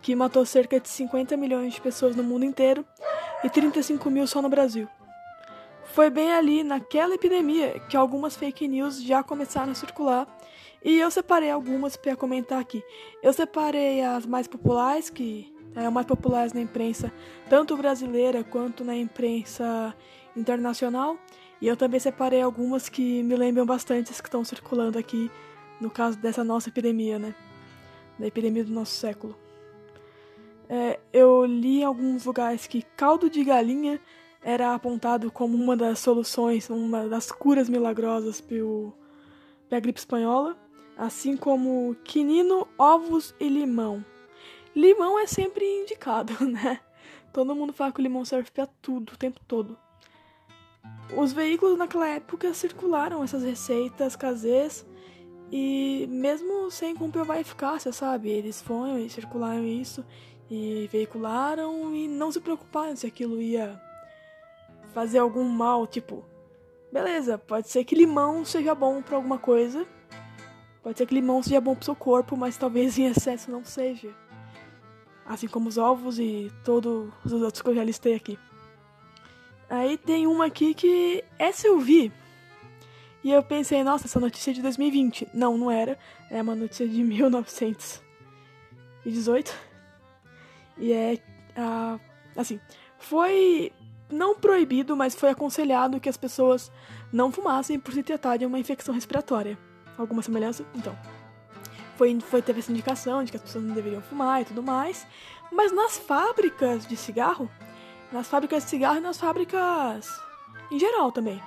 que 0.03 0.14
matou 0.14 0.44
cerca 0.44 0.79
de 0.79 0.90
50 0.90 1.38
milhões 1.38 1.72
de 1.72 1.81
pessoas 1.81 2.14
no 2.14 2.22
mundo 2.22 2.44
inteiro 2.44 2.85
e 3.42 3.48
35 3.48 4.11
mil 4.11 4.27
só 4.27 4.42
no 4.42 4.50
Brasil. 4.50 4.87
Foi 5.87 6.11
bem 6.11 6.33
ali, 6.33 6.62
naquela 6.62 7.14
epidemia, 7.14 7.81
que 7.88 7.96
algumas 7.96 8.37
fake 8.37 8.68
news 8.68 9.03
já 9.03 9.22
começaram 9.22 9.72
a 9.72 9.74
circular 9.74 10.27
e 10.85 11.00
eu 11.00 11.11
separei 11.11 11.50
algumas 11.50 11.96
para 11.96 12.14
comentar 12.14 12.61
aqui. 12.61 12.85
Eu 13.22 13.33
separei 13.33 14.03
as 14.03 14.27
mais 14.27 14.46
populares, 14.46 15.09
que 15.09 15.50
é 15.74 15.88
mais 15.88 16.07
populares 16.07 16.53
na 16.53 16.61
imprensa, 16.61 17.11
tanto 17.48 17.74
brasileira 17.74 18.44
quanto 18.44 18.85
na 18.85 18.94
imprensa 18.94 19.94
internacional, 20.37 21.16
e 21.61 21.67
eu 21.67 21.77
também 21.77 22.01
separei 22.01 22.43
algumas 22.43 22.88
que 22.88 23.23
me 23.23 23.37
lembram 23.37 23.64
bastante 23.64 24.11
as 24.11 24.21
que 24.21 24.29
estão 24.29 24.45
circulando 24.45 24.99
aqui, 24.99 25.31
no 25.81 25.90
caso 25.90 26.19
dessa 26.19 26.45
nossa 26.45 26.69
epidemia, 26.69 27.19
né? 27.19 27.35
Da 28.19 28.27
epidemia 28.27 28.64
do 28.64 28.73
nosso 28.73 28.93
século. 28.93 29.37
É, 30.69 30.99
eu 31.12 31.45
li 31.45 31.81
em 31.81 31.85
alguns 31.85 32.25
lugares 32.25 32.67
que 32.67 32.83
caldo 32.97 33.29
de 33.29 33.45
galinha 33.45 34.01
era 34.43 34.75
apontado 34.75 35.31
como 35.31 35.57
uma 35.57 35.77
das 35.77 35.99
soluções, 35.99 36.69
uma 36.69 37.09
das 37.09 37.33
curas 37.33 37.69
milagrosas 37.69 38.40
para 38.40 39.77
a 39.77 39.81
gripe 39.81 39.99
espanhola, 39.99 40.57
assim 40.97 41.37
como 41.37 41.97
quinino, 42.05 42.69
ovos 42.79 43.35
e 43.40 43.49
limão. 43.49 44.05
Limão 44.77 45.19
é 45.19 45.27
sempre 45.27 45.64
indicado, 45.64 46.33
né? 46.45 46.81
Todo 47.33 47.55
mundo 47.55 47.73
fala 47.73 47.93
que 47.93 48.01
o 48.01 48.03
limão 48.03 48.25
serve 48.25 48.51
para 48.51 48.67
tudo, 48.67 49.12
o 49.12 49.17
tempo 49.17 49.40
todo. 49.47 49.79
Os 51.16 51.33
veículos 51.33 51.79
naquela 51.79 52.09
época 52.09 52.53
circularam 52.55 53.23
essas 53.23 53.42
receitas 53.42 54.16
caseiras 54.16 54.87
e 55.53 56.07
mesmo 56.09 56.70
sem 56.70 56.97
comprovar 56.97 57.38
eficácia, 57.38 57.92
sabe? 57.92 58.31
Eles 58.31 58.61
foram 58.61 58.99
e 58.99 59.09
circularam 59.09 59.64
isso 59.64 60.05
e 60.51 60.88
veicularam 60.90 61.94
e 61.94 62.09
não 62.09 62.33
se 62.33 62.40
preocuparam 62.40 62.97
se 62.97 63.07
aquilo 63.07 63.40
ia 63.40 63.81
fazer 64.92 65.18
algum 65.18 65.44
mal, 65.44 65.87
tipo, 65.87 66.25
beleza, 66.92 67.37
pode 67.37 67.68
ser 67.68 67.85
que 67.85 67.94
limão 67.94 68.44
seja 68.44 68.75
bom 68.75 69.03
para 69.03 69.16
alguma 69.16 69.38
coisa, 69.38 69.87
pode 70.83 70.99
ser 70.99 71.07
que 71.07 71.14
limão 71.14 71.42
seja 71.42 71.61
bom 71.61 71.75
pro 71.75 71.85
seu 71.85 71.97
corpo, 71.97 72.37
mas 72.37 72.57
talvez 72.57 72.99
em 72.99 73.07
excesso 73.07 73.51
não 73.51 73.64
seja. 73.64 74.14
Assim 75.27 75.49
como 75.49 75.68
os 75.68 75.79
ovos 75.79 76.18
e 76.18 76.53
todos 76.64 77.11
os 77.25 77.33
outros 77.33 77.62
que 77.62 77.68
eu 77.68 77.75
já 77.75 77.83
listei 77.83 78.14
aqui. 78.14 78.38
Aí 79.75 79.99
tem 79.99 80.27
uma 80.29 80.47
aqui 80.47 80.73
que 80.73 81.25
essa 81.37 81.67
eu 81.67 81.81
vi. 81.81 82.13
E 83.25 83.33
eu 83.33 83.43
pensei, 83.43 83.83
nossa, 83.83 84.07
essa 84.07 84.21
notícia 84.21 84.53
é 84.53 84.55
de 84.55 84.63
2020. 84.63 85.31
Não, 85.35 85.59
não 85.59 85.69
era. 85.69 85.99
É 86.31 86.41
uma 86.41 86.55
notícia 86.55 86.87
de 86.87 87.03
1918. 89.03 89.53
E 90.79 90.93
é. 90.93 91.19
Uh, 91.57 91.99
assim, 92.37 92.61
foi 92.99 93.73
não 94.09 94.37
proibido, 94.37 94.97
mas 94.97 95.17
foi 95.17 95.31
aconselhado 95.31 95.99
que 95.99 96.09
as 96.09 96.17
pessoas 96.17 96.71
não 97.13 97.33
fumassem 97.33 97.81
por 97.81 97.93
se 97.93 98.05
tratar 98.05 98.37
de 98.37 98.47
uma 98.47 98.61
infecção 98.61 98.95
respiratória. 98.95 99.59
Alguma 99.99 100.23
semelhança? 100.23 100.65
Então. 100.75 100.97
Foi, 101.97 102.17
foi, 102.21 102.43
teve 102.43 102.61
essa 102.61 102.71
indicação 102.71 103.25
de 103.25 103.33
que 103.33 103.37
as 103.37 103.43
pessoas 103.43 103.65
não 103.65 103.75
deveriam 103.75 104.03
fumar 104.03 104.43
e 104.43 104.45
tudo 104.45 104.63
mais. 104.63 105.05
Mas 105.51 105.73
nas 105.73 105.99
fábricas 105.99 106.87
de 106.87 106.97
cigarro, 106.97 107.51
nas 108.14 108.29
fábricas 108.29 108.62
de 108.62 108.70
cigarro 108.70 108.98
e 108.98 109.00
nas 109.00 109.18
fábricas 109.18 110.09
em 110.70 110.79
geral 110.79 111.11
também, 111.11 111.42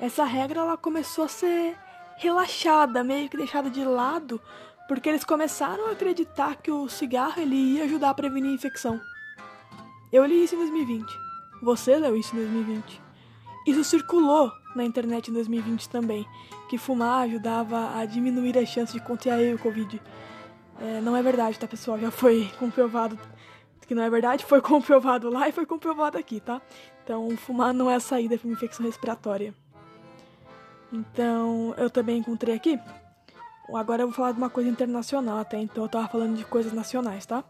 essa 0.00 0.24
regra 0.24 0.58
ela 0.58 0.76
começou 0.76 1.24
a 1.24 1.28
ser 1.28 1.76
relaxada, 2.16 3.04
meio 3.04 3.28
que 3.28 3.36
deixada 3.36 3.70
de 3.70 3.84
lado, 3.84 4.40
porque 4.88 5.08
eles 5.08 5.24
começaram 5.24 5.86
a 5.86 5.92
acreditar 5.92 6.56
que 6.56 6.70
o 6.70 6.88
cigarro 6.88 7.40
ele 7.40 7.54
ia 7.54 7.84
ajudar 7.84 8.10
a 8.10 8.14
prevenir 8.14 8.50
a 8.50 8.54
infecção. 8.54 9.00
Eu 10.12 10.24
li 10.24 10.42
isso 10.42 10.56
em 10.56 10.58
2020. 10.58 11.06
Você 11.62 11.96
leu 11.96 12.16
isso 12.16 12.34
em 12.34 12.40
2020. 12.40 13.00
Isso 13.68 13.84
circulou 13.84 14.50
na 14.74 14.82
internet 14.82 15.30
em 15.30 15.34
2020 15.34 15.88
também, 15.88 16.26
que 16.68 16.76
fumar 16.76 17.22
ajudava 17.22 17.96
a 17.96 18.04
diminuir 18.04 18.58
as 18.58 18.68
chances 18.68 18.94
de 18.94 19.00
contrair 19.00 19.54
o 19.54 19.58
Covid. 19.60 20.02
É, 20.80 21.00
não 21.00 21.16
é 21.16 21.22
verdade, 21.22 21.56
tá, 21.56 21.68
pessoal? 21.68 22.00
Já 22.00 22.10
foi 22.10 22.50
comprovado 22.58 23.16
que 23.86 23.94
não 23.94 24.02
é 24.02 24.10
verdade, 24.10 24.44
foi 24.44 24.60
comprovado 24.62 25.30
lá 25.30 25.48
e 25.48 25.52
foi 25.52 25.66
comprovado 25.66 26.18
aqui, 26.18 26.40
tá? 26.40 26.60
Então, 27.02 27.36
fumar 27.36 27.72
não 27.74 27.90
é 27.90 27.96
a 27.96 28.00
saída 28.00 28.38
para 28.38 28.46
uma 28.46 28.54
infecção 28.54 28.84
respiratória. 28.84 29.54
Então, 30.92 31.74
eu 31.76 31.90
também 31.90 32.18
encontrei 32.18 32.54
aqui. 32.54 32.78
Agora 33.74 34.02
eu 34.02 34.08
vou 34.08 34.14
falar 34.14 34.32
de 34.32 34.38
uma 34.38 34.50
coisa 34.50 34.68
internacional 34.68 35.38
até, 35.38 35.58
então 35.58 35.84
eu 35.84 35.88
tava 35.88 36.06
falando 36.06 36.36
de 36.36 36.44
coisas 36.44 36.72
nacionais, 36.72 37.24
tá? 37.24 37.42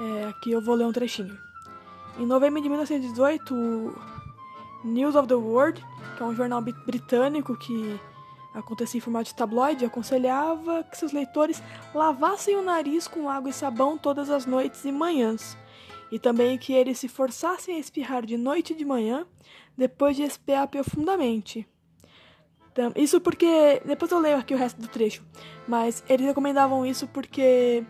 É, 0.00 0.24
aqui 0.24 0.50
eu 0.50 0.62
vou 0.62 0.74
ler 0.74 0.86
um 0.86 0.92
trechinho. 0.92 1.36
Em 2.18 2.26
novembro 2.26 2.60
de 2.60 2.68
1918, 2.68 3.54
o 3.54 3.94
News 4.82 5.14
of 5.14 5.28
the 5.28 5.34
World, 5.34 5.84
que 6.16 6.22
é 6.22 6.26
um 6.26 6.34
jornal 6.34 6.62
britânico 6.62 7.56
que 7.58 8.00
acontecia 8.54 8.98
em 8.98 9.00
formato 9.00 9.26
de 9.26 9.34
tabloide, 9.34 9.84
aconselhava 9.84 10.84
que 10.84 10.96
seus 10.96 11.12
leitores 11.12 11.62
lavassem 11.94 12.56
o 12.56 12.62
nariz 12.62 13.06
com 13.06 13.28
água 13.28 13.50
e 13.50 13.52
sabão 13.52 13.96
todas 13.96 14.30
as 14.30 14.46
noites 14.46 14.84
e 14.84 14.92
manhãs, 14.92 15.56
e 16.10 16.18
também 16.18 16.58
que 16.58 16.72
eles 16.72 16.98
se 16.98 17.08
forçassem 17.08 17.76
a 17.76 17.78
espirrar 17.78 18.24
de 18.24 18.36
noite 18.36 18.72
e 18.72 18.76
de 18.76 18.84
manhã, 18.84 19.26
depois 19.76 20.16
de 20.16 20.22
espiar 20.22 20.68
profundamente. 20.68 21.66
Isso 22.96 23.20
porque. 23.20 23.82
Depois 23.84 24.10
eu 24.10 24.18
leio 24.18 24.38
aqui 24.38 24.54
o 24.54 24.56
resto 24.56 24.80
do 24.80 24.88
trecho. 24.88 25.22
Mas 25.66 26.02
eles 26.08 26.24
recomendavam 26.26 26.86
isso 26.86 27.06
porque 27.08 27.84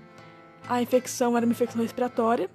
a 0.69 0.83
infecção 0.83 1.37
era 1.37 1.47
uma 1.47 1.53
infecção 1.53 1.83
respiratória. 1.83 2.51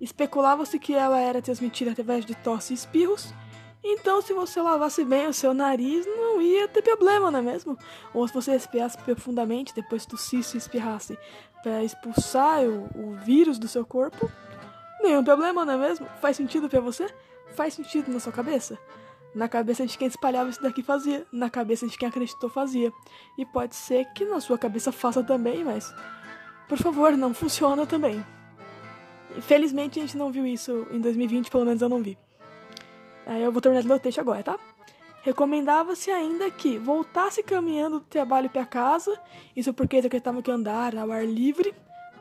Especulava-se 0.00 0.78
que 0.78 0.92
ela 0.92 1.20
era 1.20 1.40
transmitida 1.40 1.92
através 1.92 2.24
de 2.24 2.34
tosse 2.34 2.72
e 2.72 2.76
espirros. 2.76 3.32
Então, 3.84 4.22
se 4.22 4.32
você 4.32 4.60
lavasse 4.60 5.04
bem 5.04 5.26
o 5.26 5.32
seu 5.32 5.52
nariz, 5.52 6.06
não 6.06 6.40
ia 6.40 6.68
ter 6.68 6.82
problema, 6.82 7.30
não 7.30 7.40
é 7.40 7.42
mesmo? 7.42 7.76
Ou 8.14 8.26
se 8.28 8.34
você 8.34 8.54
espirrasse 8.54 8.96
profundamente, 8.98 9.74
depois 9.74 10.06
tossisse 10.06 10.56
e 10.56 10.58
espirrasse 10.58 11.18
para 11.62 11.82
expulsar 11.82 12.62
o, 12.62 12.88
o 12.94 13.16
vírus 13.24 13.58
do 13.58 13.66
seu 13.66 13.84
corpo, 13.84 14.30
nenhum 15.02 15.24
problema, 15.24 15.64
não 15.64 15.74
é 15.74 15.76
mesmo? 15.88 16.06
Faz 16.20 16.36
sentido 16.36 16.68
para 16.68 16.80
você? 16.80 17.12
Faz 17.54 17.74
sentido 17.74 18.12
na 18.12 18.20
sua 18.20 18.32
cabeça? 18.32 18.78
Na 19.34 19.48
cabeça 19.48 19.86
de 19.86 19.98
quem 19.98 20.06
espalhava 20.06 20.50
isso 20.50 20.62
daqui 20.62 20.82
fazia, 20.82 21.26
na 21.32 21.50
cabeça 21.50 21.88
de 21.88 21.98
quem 21.98 22.08
acreditou 22.08 22.50
fazia. 22.50 22.92
E 23.36 23.44
pode 23.44 23.74
ser 23.74 24.04
que 24.12 24.24
na 24.24 24.40
sua 24.40 24.58
cabeça 24.58 24.92
faça 24.92 25.24
também, 25.24 25.64
mas 25.64 25.92
por 26.68 26.78
favor, 26.78 27.16
não 27.16 27.34
funciona 27.34 27.86
também. 27.86 28.24
Infelizmente 29.36 29.98
a 29.98 30.02
gente 30.02 30.16
não 30.16 30.30
viu 30.30 30.46
isso 30.46 30.86
em 30.90 31.00
2020, 31.00 31.50
pelo 31.50 31.64
menos 31.64 31.82
eu 31.82 31.88
não 31.88 32.02
vi. 32.02 32.16
Aí 33.26 33.42
eu 33.42 33.52
vou 33.52 33.60
terminar 33.60 33.84
meu 33.84 33.98
texto 33.98 34.20
agora, 34.20 34.42
tá? 34.42 34.58
Recomendava-se 35.22 36.10
ainda 36.10 36.50
que 36.50 36.78
voltasse 36.78 37.42
caminhando 37.42 38.00
do 38.00 38.06
trabalho 38.06 38.50
para 38.50 38.66
casa, 38.66 39.16
isso 39.54 39.72
porque 39.72 39.96
eles 39.96 40.06
acreditavam 40.06 40.42
que 40.42 40.50
andar 40.50 40.96
ao 40.96 41.12
ar 41.12 41.24
livre 41.24 41.72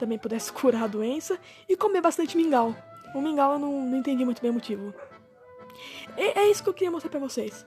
também 0.02 0.18
pudesse 0.18 0.52
curar 0.54 0.84
a 0.84 0.88
doença, 0.88 1.40
e 1.70 1.78
comer 1.78 2.02
bastante 2.02 2.36
mingau. 2.36 2.76
O 3.14 3.22
mingau 3.22 3.54
eu 3.54 3.60
não, 3.60 3.86
não 3.86 3.98
entendi 3.98 4.26
muito 4.26 4.42
bem 4.42 4.52
o 4.52 4.56
motivo. 4.56 4.94
É, 6.18 6.42
é 6.42 6.52
isso 6.52 6.64
que 6.64 6.70
eu 6.70 6.74
queria 6.74 6.92
mostrar 6.92 7.10
pra 7.10 7.20
vocês. 7.20 7.66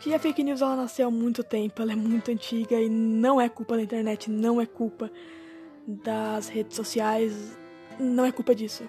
Que 0.00 0.14
a 0.14 0.18
fake 0.18 0.42
news 0.42 0.60
ela 0.62 0.76
nasceu 0.76 1.08
há 1.08 1.10
muito 1.10 1.42
tempo, 1.42 1.82
ela 1.82 1.92
é 1.92 1.96
muito 1.96 2.30
antiga 2.30 2.80
e 2.80 2.88
não 2.88 3.40
é 3.40 3.48
culpa 3.48 3.76
da 3.76 3.82
internet, 3.82 4.30
não 4.30 4.60
é 4.60 4.66
culpa 4.66 5.10
das 5.86 6.48
redes 6.48 6.76
sociais, 6.76 7.58
não 7.98 8.24
é 8.24 8.30
culpa 8.30 8.54
disso. 8.54 8.84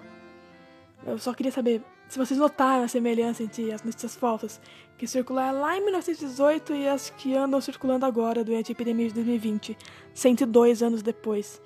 Eu 1.04 1.18
só 1.18 1.32
queria 1.32 1.50
saber 1.50 1.82
se 2.10 2.18
vocês 2.18 2.38
notaram 2.38 2.84
a 2.84 2.88
semelhança 2.88 3.42
entre 3.42 3.72
as 3.72 3.82
notícias 3.82 4.14
falsas 4.14 4.60
que 4.98 5.06
circularam 5.06 5.60
lá 5.60 5.78
em 5.78 5.80
1918 5.80 6.74
e 6.74 6.86
as 6.86 7.08
que 7.08 7.34
andam 7.34 7.60
circulando 7.60 8.04
agora 8.04 8.44
durante 8.44 8.70
a 8.70 8.72
epidemia 8.72 9.08
de 9.08 9.14
2020, 9.14 9.78
102 10.12 10.82
anos 10.82 11.02
depois. 11.02 11.62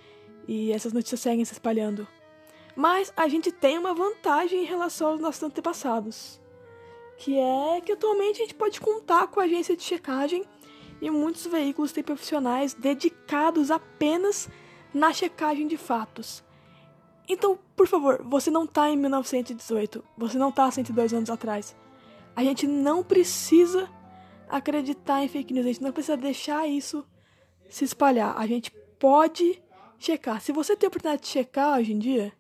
E 0.46 0.70
essas 0.70 0.92
notícias 0.92 1.20
seguem 1.20 1.44
se 1.44 1.54
espalhando. 1.54 2.07
Mas 2.76 3.12
a 3.16 3.26
gente 3.26 3.50
tem 3.50 3.76
uma 3.76 3.92
vantagem 3.92 4.62
em 4.62 4.66
relação 4.66 5.09
aos 5.09 5.20
nossos 5.20 5.42
antepassados 5.42 6.44
que 7.16 7.38
é 7.38 7.80
que 7.80 7.92
atualmente 7.92 8.40
a 8.40 8.44
gente 8.44 8.54
pode 8.54 8.80
contar 8.80 9.28
com 9.28 9.40
a 9.40 9.44
agência 9.44 9.76
de 9.76 9.83
checagem 9.83 10.44
e 11.00 11.11
muitos 11.11 11.46
veículos 11.46 11.92
têm 11.92 12.02
profissionais 12.02 12.74
dedicados 12.74 13.70
apenas 13.70 14.48
na 14.92 15.12
checagem 15.12 15.66
de 15.66 15.76
fatos. 15.76 16.42
Então, 17.29 17.59
por 17.75 17.87
favor, 17.87 18.23
você 18.23 18.51
não 18.51 18.65
está 18.65 18.91
em 18.91 18.97
1918, 18.97 20.05
você 20.17 20.39
não 20.39 20.51
está 20.51 20.71
102 20.71 21.15
anos 21.15 21.31
atrás. 21.31 21.75
A 22.37 22.43
gente 22.43 22.67
não 22.67 23.03
precisa 23.03 23.89
acreditar 24.49 25.23
em 25.23 25.29
fake 25.29 25.53
news, 25.53 25.67
a 25.67 25.69
gente 25.69 25.83
não 25.83 25.93
precisa 25.93 26.17
deixar 26.17 26.67
isso 26.69 27.05
se 27.69 27.85
espalhar. 27.85 28.37
A 28.37 28.47
gente 28.47 28.71
pode 28.99 29.63
checar. 29.99 30.41
Se 30.41 30.53
você 30.53 30.77
tem 30.77 30.87
a 30.87 30.89
oportunidade 30.89 31.23
de 31.23 31.29
checar 31.29 31.79
hoje 31.79 31.93
em 31.93 31.99
dia, 31.99 32.33